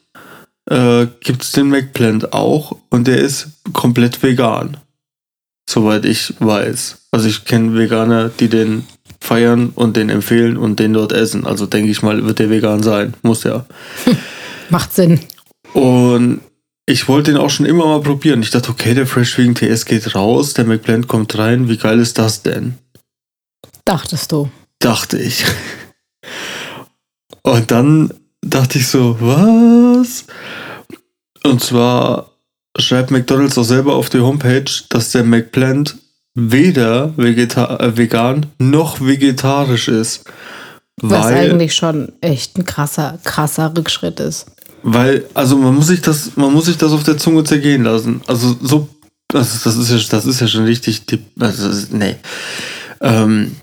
[0.69, 4.77] äh, gibt es den McPlant auch und der ist komplett vegan.
[5.69, 6.97] Soweit ich weiß.
[7.11, 8.87] Also ich kenne Veganer, die den
[9.19, 11.45] feiern und den empfehlen und den dort essen.
[11.45, 13.15] Also denke ich mal, wird der vegan sein.
[13.21, 13.65] Muss ja.
[14.69, 15.19] Macht Sinn.
[15.73, 16.39] Und
[16.89, 18.41] ich wollte den auch schon immer mal probieren.
[18.41, 21.67] Ich dachte, okay, der Fresh Vegan TS geht raus, der McBlend kommt rein.
[21.67, 22.77] Wie geil ist das denn?
[23.83, 24.49] Dachtest du.
[24.79, 25.45] Dachte ich.
[27.43, 30.25] Und dann dachte ich so, was?
[31.43, 32.31] Und zwar
[32.77, 35.97] schreibt McDonald's auch selber auf die Homepage, dass der McPlant
[36.35, 40.23] weder Vegeta äh, vegan noch vegetarisch ist.
[41.01, 44.47] Was eigentlich schon echt ein krasser, krasser Rückschritt ist.
[44.83, 48.21] Weil, also man muss sich das, man muss sich das auf der Zunge zergehen lassen.
[48.27, 48.87] Also so,
[49.27, 51.01] das, das ist ja, das ist ja schon richtig,
[51.39, 52.15] also das ist, nee.
[53.01, 53.55] Ähm,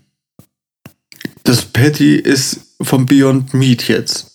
[1.45, 4.33] das Patty ist vom Beyond Meat jetzt.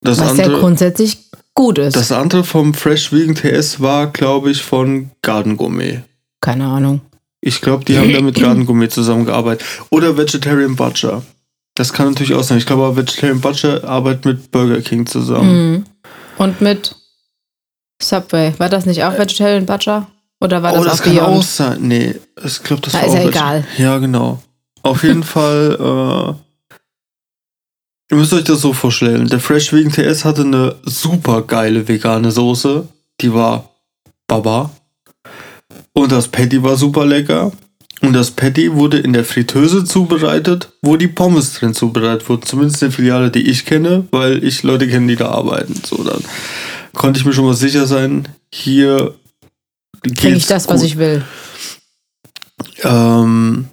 [0.00, 1.18] Das Was andere, ja grundsätzlich
[1.54, 1.96] gut ist.
[1.96, 6.02] Das andere vom Fresh Vegan TS war, glaube ich, von Garden Gourmet.
[6.40, 7.00] Keine Ahnung.
[7.40, 9.66] Ich glaube, die haben da mit Garden Gourmet zusammengearbeitet.
[9.90, 11.22] Oder Vegetarian Butcher.
[11.74, 12.58] Das kann natürlich auch sein.
[12.58, 15.72] Ich glaube, Vegetarian Butcher arbeitet mit Burger King zusammen.
[15.72, 15.84] Mhm.
[16.36, 16.94] Und mit
[18.00, 18.52] Subway.
[18.58, 20.08] War das nicht auch Vegetarian Butcher?
[20.40, 21.28] Oder war das, oh, das auch kann Beyond?
[21.28, 21.78] auch sein.
[21.82, 22.14] Nee,
[22.44, 23.64] ich glaube, das da war ist auch ja egal.
[23.78, 24.42] Ja, genau.
[24.82, 26.74] Auf jeden Fall, äh,
[28.10, 29.28] ihr müsst euch das so vorstellen.
[29.28, 32.86] Der Fresh Vegan TS hatte eine super geile vegane Soße.
[33.20, 33.70] Die war
[34.26, 34.70] Baba.
[35.92, 37.52] Und das Patty war super lecker.
[38.02, 42.42] Und das Patty wurde in der Fritteuse zubereitet, wo die Pommes drin zubereitet wurden.
[42.42, 45.80] Zumindest in der Filiale, die ich kenne, weil ich Leute kenne, die da arbeiten.
[45.84, 46.22] So, dann
[46.92, 49.14] konnte ich mir schon mal sicher sein, hier
[50.02, 50.74] kriege ich das, gut.
[50.74, 51.24] was ich will.
[52.82, 53.68] Ähm,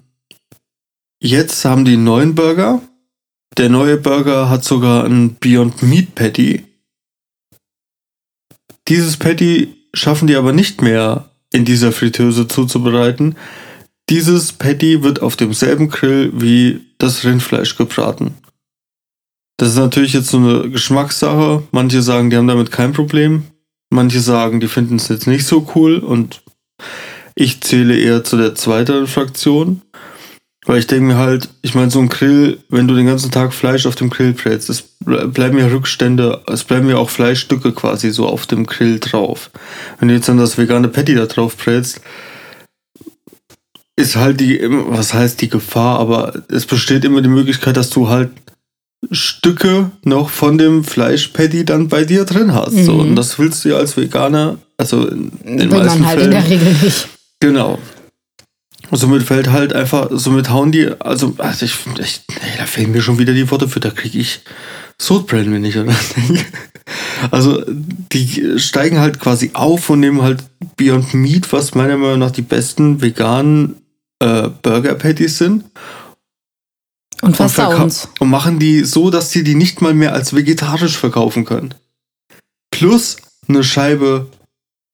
[1.20, 2.82] jetzt haben die einen neuen Burger.
[3.58, 6.66] Der neue Burger hat sogar ein Beyond Meat Patty.
[8.88, 13.36] Dieses Patty schaffen die aber nicht mehr in dieser Fritteuse zuzubereiten.
[14.10, 18.34] Dieses Patty wird auf demselben Grill wie das Rindfleisch gebraten.
[19.58, 21.64] Das ist natürlich jetzt so eine Geschmackssache.
[21.72, 23.44] Manche sagen, die haben damit kein Problem.
[23.92, 26.42] Manche sagen, die finden es jetzt nicht so cool und
[27.36, 29.82] ich zähle eher zu der zweiten Fraktion.
[30.66, 33.54] Weil ich denke mir halt, ich meine, so ein Grill, wenn du den ganzen Tag
[33.54, 38.12] Fleisch auf dem Grill brätst, es bleiben ja Rückstände, es bleiben ja auch Fleischstücke quasi
[38.12, 39.52] so auf dem Grill drauf.
[40.00, 42.02] Wenn du jetzt dann das vegane Patty da drauf brätst,
[44.00, 48.08] ist halt die, was heißt die Gefahr, aber es besteht immer die Möglichkeit, dass du
[48.08, 48.32] halt
[49.12, 52.74] Stücke noch von dem Fleischpatty dann bei dir drin hast.
[52.74, 52.84] Mhm.
[52.86, 52.94] So.
[52.96, 56.32] Und das willst du ja als Veganer, also in den Will meisten man halt Fällen,
[56.34, 57.08] in der Regel nicht.
[57.42, 57.80] Genau.
[58.92, 63.02] Somit fällt halt einfach, somit hauen die, also, also ich, ich nee, da fehlen mir
[63.02, 64.42] schon wieder die Worte für, da kriege ich
[64.98, 66.46] Sodbrennen, wenn ich an das denke.
[67.32, 70.44] Also, die steigen halt quasi auf und nehmen halt
[70.76, 73.76] Beyond Meat, was meiner Meinung nach die besten veganen
[74.20, 75.66] äh, Burger Patties sind.
[77.22, 81.44] Und versauen Und machen die so, dass sie die nicht mal mehr als vegetarisch verkaufen
[81.44, 81.74] können.
[82.72, 83.18] Plus
[83.48, 84.28] eine Scheibe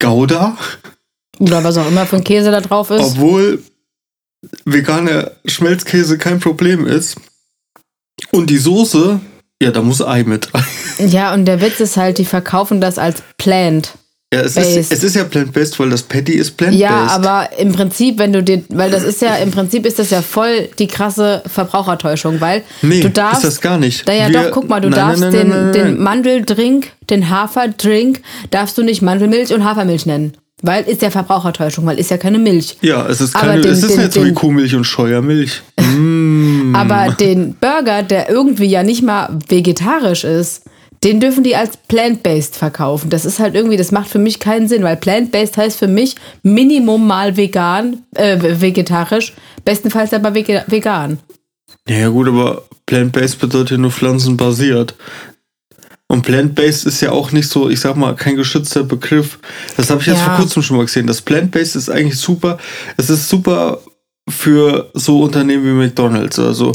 [0.00, 0.56] Gouda.
[1.38, 3.02] Oder was auch immer für ein Käse da drauf ist.
[3.02, 3.62] Obwohl
[4.64, 7.16] veganer Schmelzkäse kein Problem ist.
[8.32, 9.20] Und die Soße,
[9.62, 10.64] ja, da muss Ei mit rein.
[10.98, 13.98] Ja, und der Witz ist halt, die verkaufen das als Plant.
[14.36, 16.80] Ja, es ist, es ist ja plant-based, weil das Patty ist plant-based.
[16.80, 20.10] Ja, aber im Prinzip, wenn du dir, weil das ist ja, im Prinzip ist das
[20.10, 23.44] ja voll die krasse Verbrauchertäuschung, weil nee, du darfst.
[23.44, 24.06] ist das gar nicht.
[24.06, 28.20] Naja, doch, guck mal, du nein, darfst nein, nein, den, den Mandeldrink, den Haferdrink,
[28.50, 30.32] darfst du nicht Mandelmilch und Hafermilch nennen.
[30.62, 32.78] Weil ist ja Verbrauchertäuschung, weil ist ja keine Milch.
[32.80, 35.62] Ja, es ist keine, den, es ist den, nicht so wie Kuhmilch und Scheuermilch.
[35.78, 36.74] mm.
[36.74, 40.62] Aber den Burger, der irgendwie ja nicht mal vegetarisch ist,
[41.04, 43.10] den dürfen die als plant-based verkaufen.
[43.10, 46.16] Das ist halt irgendwie, das macht für mich keinen Sinn, weil plant-based heißt für mich
[46.42, 49.34] Minimum mal vegan, äh, vegetarisch,
[49.64, 51.18] bestenfalls aber vegan.
[51.88, 54.94] Ja gut, aber plant-based bedeutet nur pflanzenbasiert.
[56.08, 59.38] Und plant-based ist ja auch nicht so, ich sag mal, kein geschützter Begriff.
[59.76, 60.26] Das habe ich jetzt ja.
[60.26, 61.06] vor kurzem schon mal gesehen.
[61.06, 62.58] Das plant-based ist eigentlich super.
[62.96, 63.80] Es ist super
[64.28, 66.38] für so Unternehmen wie McDonald's.
[66.38, 66.72] Also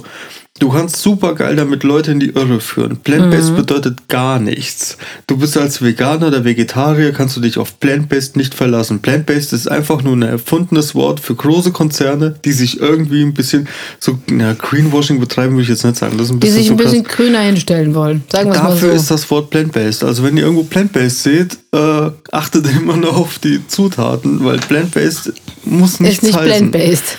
[0.62, 2.98] Du kannst super geil damit Leute in die Irre führen.
[2.98, 4.96] Plant-based bedeutet gar nichts.
[5.26, 9.00] Du bist als Veganer oder Vegetarier, kannst du dich auf Plant-based nicht verlassen.
[9.02, 13.68] Plant-based ist einfach nur ein erfundenes Wort für große Konzerne, die sich irgendwie ein bisschen
[14.00, 16.20] so, na, Greenwashing betreiben würde ich jetzt nicht sagen.
[16.20, 16.92] Das ist ein Die bisschen sich so ein krass.
[16.92, 18.24] bisschen grüner hinstellen wollen.
[18.32, 18.76] Sagen wir es mal so.
[18.76, 20.04] Dafür ist das Wort plant-based.
[20.04, 25.34] Also wenn ihr irgendwo plant-based seht, äh, achtet immer noch auf die Zutaten, weil plant-based
[25.66, 26.70] muss nichts ist nicht heißen.
[26.70, 27.18] plant-based.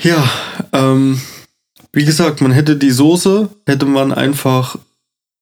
[0.00, 0.22] Ja,
[0.72, 1.20] ähm,
[1.92, 4.76] wie gesagt, man hätte die Soße, hätte man einfach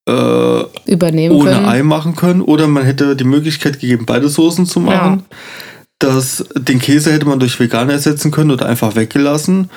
[0.08, 1.66] äh, Übernehmen ohne können.
[1.66, 5.24] Ei machen können oder man hätte die Möglichkeit gegeben, beide Soßen zu machen.
[5.98, 9.70] Das, den Käse hätte man durch vegan ersetzen können oder einfach weggelassen.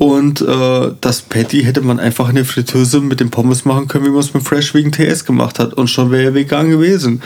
[0.00, 4.06] Und äh, das Patty hätte man einfach in der Fritteuse mit den Pommes machen können,
[4.06, 5.74] wie man es mit Fresh Vegan TS gemacht hat.
[5.74, 7.20] Und schon wäre er vegan gewesen.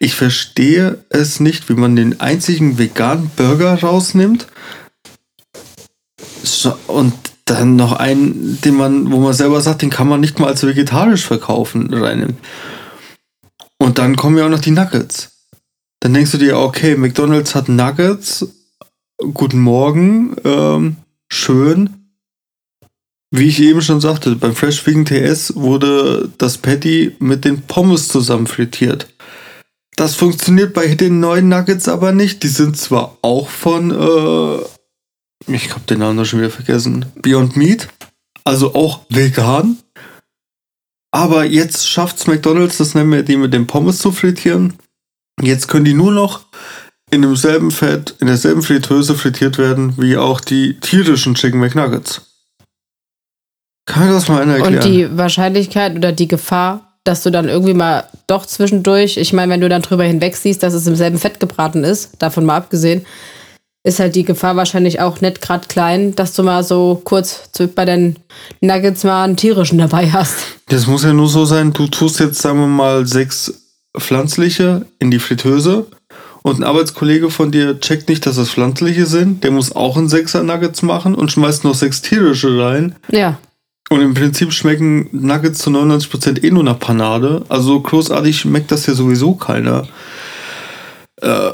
[0.00, 4.48] Ich verstehe es nicht, wie man den einzigen veganen Burger rausnimmt
[6.88, 7.14] und
[7.46, 10.66] dann noch einen, den man, wo man selber sagt, den kann man nicht mal als
[10.66, 12.38] vegetarisch verkaufen, reinnimmt.
[13.78, 15.30] Und dann kommen ja auch noch die Nuggets.
[16.00, 18.46] Dann denkst du dir, okay, McDonalds hat Nuggets.
[19.32, 20.96] Guten Morgen, ähm,
[21.28, 22.10] schön.
[23.30, 28.08] Wie ich eben schon sagte, beim Fresh Vegan TS wurde das Patty mit den Pommes
[28.08, 29.08] zusammen frittiert.
[29.96, 32.42] Das funktioniert bei den neuen Nuggets aber nicht.
[32.42, 34.58] Die sind zwar auch von, äh,
[35.46, 37.88] ich habe den Namen schon wieder vergessen, Beyond Meat,
[38.44, 39.78] also auch vegan.
[41.12, 44.74] Aber jetzt schafft's McDonalds, das nennen wir die mit den Pommes zu frittieren.
[45.40, 46.46] Jetzt können die nur noch
[47.10, 52.22] in demselben Fett, in derselben Fritteuse frittiert werden, wie auch die tierischen Chicken McNuggets.
[53.86, 54.76] Kann mir das mal einer erklären?
[54.76, 59.52] Und die Wahrscheinlichkeit oder die Gefahr, dass du dann irgendwie mal doch zwischendurch, ich meine,
[59.52, 62.56] wenn du dann drüber hinweg siehst, dass es im selben Fett gebraten ist, davon mal
[62.56, 63.06] abgesehen,
[63.86, 67.84] ist halt die Gefahr wahrscheinlich auch nicht gerade klein, dass du mal so kurz bei
[67.84, 68.16] den
[68.60, 70.38] Nuggets mal einen tierischen dabei hast.
[70.68, 73.54] Das muss ja nur so sein, du tust jetzt, sagen wir mal, sechs
[73.96, 75.86] pflanzliche in die Fritteuse
[76.42, 79.44] und ein Arbeitskollege von dir checkt nicht, dass das pflanzliche sind.
[79.44, 82.96] Der muss auch einen Sechser Nuggets machen und schmeißt noch sechs tierische rein.
[83.12, 83.38] Ja.
[83.88, 87.44] Und im Prinzip schmecken Nuggets zu 99% eh nur nach Panade.
[87.48, 89.86] Also so großartig schmeckt das ja sowieso keiner.
[91.22, 91.52] Äh,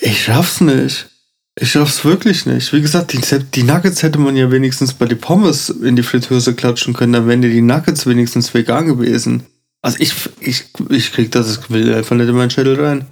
[0.00, 1.10] ich schaff's nicht.
[1.60, 2.72] Ich schaff's wirklich nicht.
[2.72, 3.20] Wie gesagt, die,
[3.54, 7.26] die Nuggets hätte man ja wenigstens bei den Pommes in die Fritteuse klatschen können, dann
[7.26, 9.44] wären die Nuggets wenigstens vegan gewesen.
[9.82, 13.06] Also ich, ich, ich krieg das, ich will einfach nicht in meinen Schädel rein.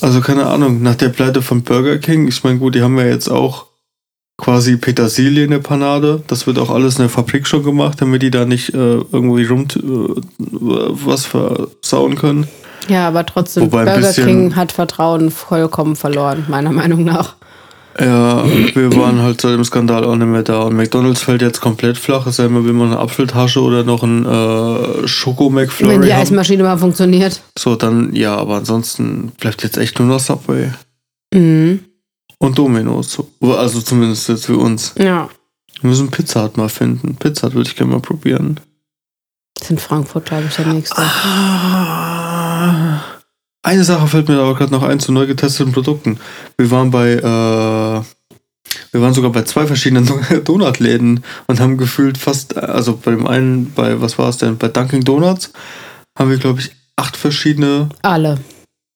[0.00, 3.04] Also keine Ahnung, nach der Pleite von Burger King, ich meine gut, die haben ja
[3.04, 3.66] jetzt auch
[4.38, 6.22] quasi Petersilie in der Panade.
[6.26, 9.44] Das wird auch alles in der Fabrik schon gemacht, damit die da nicht äh, irgendwie
[9.44, 12.48] rum äh, was versauen können.
[12.88, 17.36] Ja, aber trotzdem, Wobei Burger King hat Vertrauen vollkommen verloren, meiner Meinung nach.
[17.98, 20.62] Ja, wir waren halt seit dem Skandal auch nicht mehr da.
[20.62, 22.26] Und McDonalds fällt jetzt komplett flach.
[22.26, 25.68] Es sei denn, will man eine Apfeltasche oder noch ein äh, schoko Wenn
[26.02, 26.22] die haben.
[26.22, 27.42] Eismaschine mal funktioniert.
[27.58, 30.70] So, dann ja, aber ansonsten bleibt jetzt echt nur noch Subway.
[31.34, 31.80] Mhm.
[32.38, 33.18] Und Domino's.
[33.42, 34.94] Also zumindest jetzt für uns.
[34.96, 35.28] Ja.
[35.80, 37.16] Wir müssen Pizza Hut mal finden.
[37.16, 38.60] Pizza Hut würde ich gerne mal probieren.
[39.54, 40.96] Das ist in Frankfurt, glaube ich, der nächste.
[40.96, 42.29] Ah.
[43.62, 46.18] Eine Sache fällt mir aber gerade noch ein zu neu getesteten Produkten.
[46.56, 47.22] Wir waren bei, äh,
[48.92, 50.08] wir waren sogar bei zwei verschiedenen
[50.44, 54.68] Donutläden und haben gefühlt fast, also bei dem einen, bei, was war es denn, bei
[54.68, 55.52] Dunkin' Donuts
[56.18, 58.38] haben wir, glaube ich, acht verschiedene, Alle.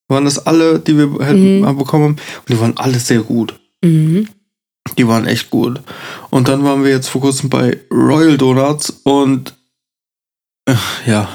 [0.09, 1.77] waren das alle, die wir hätten Mhm.
[1.77, 2.11] bekommen haben.
[2.39, 3.59] Und die waren alle sehr gut.
[3.83, 4.27] Mhm.
[4.97, 5.81] Die waren echt gut.
[6.29, 9.55] Und dann waren wir jetzt vor kurzem bei Royal Donuts und
[10.67, 10.75] äh,
[11.07, 11.27] ja.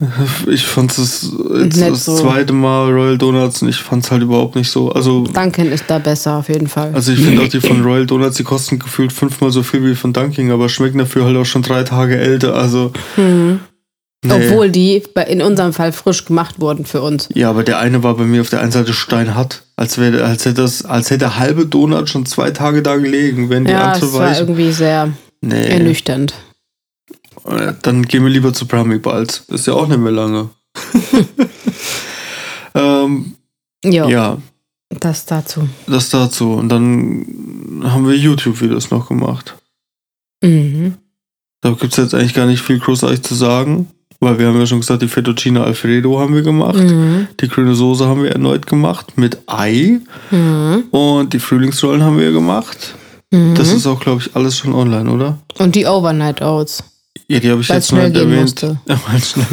[0.46, 2.16] Ich fand es jetzt Nicht das so.
[2.16, 4.90] zweite Mal Royal Donuts und ich fand es halt überhaupt nicht so.
[4.92, 6.92] Also, Dunkin' ist da besser, auf jeden Fall.
[6.94, 9.94] also ich finde auch die von Royal Donuts, die kosten gefühlt fünfmal so viel wie
[9.96, 12.54] von Dunkin', aber schmecken dafür halt auch schon drei Tage älter.
[12.54, 13.60] Also, Mhm.
[14.24, 14.32] nee.
[14.32, 17.28] Obwohl die in unserem Fall frisch gemacht wurden für uns.
[17.34, 19.62] Ja, aber der eine war bei mir auf der einen Seite steinhart.
[19.76, 23.50] Als, wäre, als, hätte das, als hätte der halbe Donut schon zwei Tage da gelegen,
[23.50, 24.38] wenn die Ja, andere war weich.
[24.40, 25.08] irgendwie sehr
[25.40, 25.66] Nee.
[25.68, 26.34] ernüchternd.
[27.46, 29.42] Äh, Dann gehen wir lieber zu Brahmi bald.
[29.48, 30.50] Ist ja auch nicht mehr lange.
[32.74, 33.34] ähm,
[33.84, 34.38] Jo, ja,
[34.90, 35.68] das dazu.
[35.86, 36.54] das dazu.
[36.54, 39.56] Und dann haben wir YouTube-Videos noch gemacht.
[40.42, 40.94] Mhm.
[41.60, 43.88] Da gibt es jetzt eigentlich gar nicht viel großartig zu sagen,
[44.20, 46.78] weil wir haben ja schon gesagt, die Fettuccine Alfredo haben wir gemacht.
[46.78, 47.28] Mhm.
[47.40, 50.00] Die grüne Soße haben wir erneut gemacht mit Ei.
[50.30, 50.84] Mhm.
[50.90, 52.94] Und die Frühlingsrollen haben wir gemacht.
[53.30, 53.54] Mhm.
[53.54, 55.38] Das ist auch, glaube ich, alles schon online, oder?
[55.58, 56.82] Und die Overnight Oats.
[57.30, 58.40] Ja, die habe ich jetzt gehen erwähnt.
[58.40, 58.78] musste.
[58.88, 59.46] Ja, weil schnell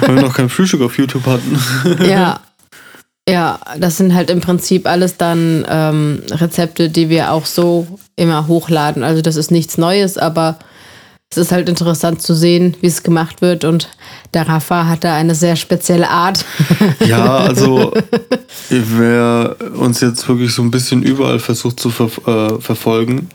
[0.00, 1.58] weil wir noch kein Frühstück auf YouTube hatten.
[2.04, 2.40] Ja.
[3.28, 8.48] Ja, das sind halt im Prinzip alles dann ähm, Rezepte, die wir auch so immer
[8.48, 9.04] hochladen.
[9.04, 10.58] Also das ist nichts Neues, aber
[11.30, 13.64] es ist halt interessant zu sehen, wie es gemacht wird.
[13.64, 13.88] Und
[14.34, 16.44] der Rafa hat da eine sehr spezielle Art.
[17.06, 17.92] Ja, also
[18.68, 23.28] wer uns jetzt wirklich so ein bisschen überall versucht zu ver äh, verfolgen,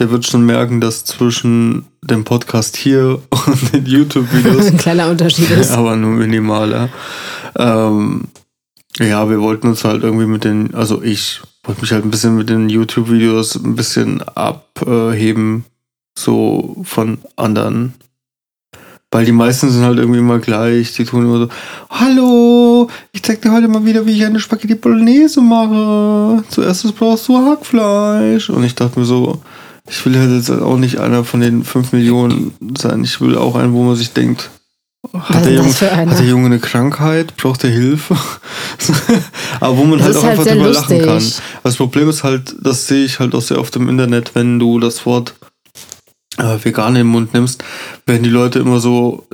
[0.00, 5.50] der wird schon merken, dass zwischen dem Podcast hier und den YouTube-Videos ein kleiner Unterschied
[5.60, 5.70] ist.
[5.70, 6.88] aber nur minimaler.
[7.56, 8.24] Ähm,
[8.98, 12.36] ja, wir wollten uns halt irgendwie mit den, also ich wollte mich halt ein bisschen
[12.36, 15.64] mit den YouTube-Videos ein bisschen abheben,
[16.18, 17.94] so von anderen.
[19.12, 20.94] Weil die meisten sind halt irgendwie immer gleich.
[20.94, 21.48] Die tun immer so,
[21.90, 26.44] hallo, ich zeig dir heute mal wieder, wie ich eine Spaghetti Bolognese mache.
[26.48, 28.50] Zuerst brauchst du Hackfleisch.
[28.50, 29.40] Und ich dachte mir so,
[29.90, 33.02] ich will halt jetzt auch nicht einer von den 5 Millionen sein.
[33.04, 34.50] Ich will auch einen, wo man sich denkt,
[35.12, 37.36] hat der, Junge, hat der Junge eine Krankheit?
[37.36, 38.16] Braucht er Hilfe?
[39.60, 41.24] Aber wo man Das halt auch halt einfach drüber lachen kann.
[41.62, 44.78] Das Problem ist halt, das sehe ich halt auch sehr oft im Internet, wenn du
[44.78, 45.34] das Wort
[46.40, 47.62] äh, vegan in den Mund nimmst,
[48.06, 49.26] werden die Leute immer so,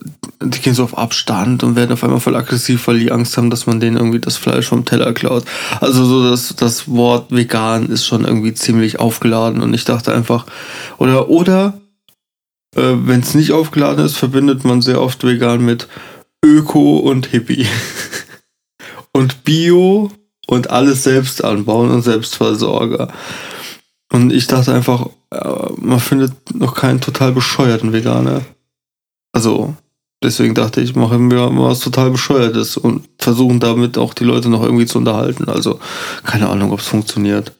[0.43, 3.51] die gehen so auf Abstand und werden auf einmal voll aggressiv, weil die Angst haben,
[3.51, 5.45] dass man denen irgendwie das Fleisch vom Teller klaut.
[5.81, 10.47] Also so das, das Wort vegan ist schon irgendwie ziemlich aufgeladen und ich dachte einfach,
[10.99, 11.81] oder, oder
[12.75, 15.89] äh, wenn es nicht aufgeladen ist, verbindet man sehr oft vegan mit
[16.45, 17.67] Öko und Hippie.
[19.13, 20.11] und Bio
[20.47, 23.09] und alles selbst anbauen und Selbstversorger.
[24.17, 25.39] Und ich dachte einfach, äh,
[25.77, 28.41] man findet noch keinen total bescheuerten Veganer.
[29.33, 29.75] Also,
[30.25, 34.49] deswegen dachte ich, machen wir mal was total Bescheuertes und versuchen damit auch die Leute
[34.49, 35.51] noch irgendwie zu unterhalten.
[35.51, 35.79] Also,
[36.25, 37.53] keine Ahnung, ob es funktioniert.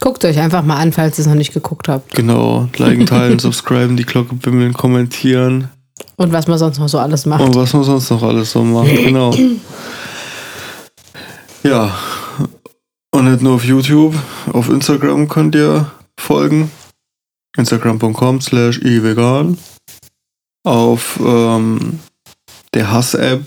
[0.00, 2.14] Guckt euch einfach mal an, falls ihr es noch nicht geguckt habt.
[2.14, 5.70] Genau, liken, teilen, subscriben, die Glocke bimmeln, kommentieren.
[6.16, 7.40] Und was man sonst noch so alles macht.
[7.42, 9.34] Und was man sonst noch alles so macht, genau.
[11.62, 11.90] Ja.
[13.16, 14.14] Und nicht nur auf YouTube,
[14.52, 15.90] auf Instagram könnt ihr
[16.20, 16.70] folgen.
[17.56, 19.56] Instagram.com slash ivegan.
[20.64, 22.00] Auf ähm,
[22.74, 23.40] der Hass-App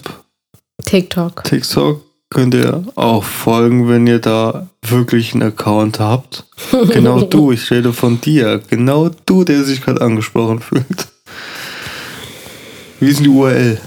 [0.83, 1.43] TikTok.
[1.43, 2.01] TikTok
[2.31, 6.45] könnt ihr auch folgen, wenn ihr da wirklich einen Account habt.
[6.91, 8.63] Genau du, ich rede von dir.
[8.71, 11.09] Genau du, der sich gerade angesprochen fühlt.
[12.99, 13.79] Wie ist denn die URL?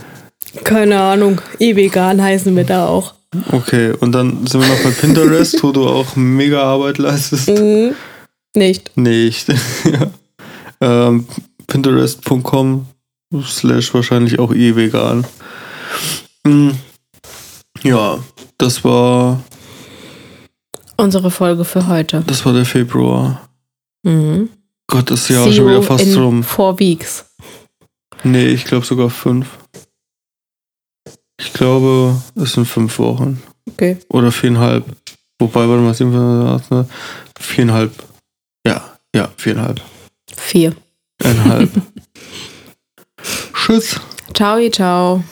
[0.63, 1.41] Keine Ahnung.
[1.59, 3.15] E-Vegan heißen wir da auch.
[3.51, 7.49] Okay, und dann sind wir noch bei Pinterest, wo du auch mega Arbeit leistest.
[7.49, 7.95] Mhm.
[8.55, 8.95] Nicht.
[8.97, 9.49] Nicht.
[9.85, 10.11] ja.
[10.81, 11.27] ähm,
[11.67, 12.87] Pinterest.com
[13.43, 15.25] slash wahrscheinlich auch eh vegan.
[16.45, 16.71] Mm,
[17.83, 18.19] Ja,
[18.59, 19.43] das war,
[20.99, 22.23] Unsere Folge für heute.
[22.27, 23.49] das war der Februar.
[24.03, 24.51] Mhm.
[24.89, 26.43] Gott, das Jahr See schon wieder fast rum.
[26.45, 27.25] Four weeks.
[28.25, 29.47] Nee, ich glaube sogar fünf.
[31.45, 33.43] Ich glaube, es sind fünf Wochen.
[33.69, 33.99] Okay.
[34.09, 34.85] Oder viereinhalb.
[35.41, 36.87] Wobei, warte mal, sind wir ne?
[37.39, 37.93] viereinhalb.
[38.65, 39.81] Ja, ja, viereinhalb.
[40.37, 40.75] Vier.
[41.23, 41.71] Eineinhalb.
[43.55, 44.01] Tschüss.
[44.33, 45.25] Ciao, ciao.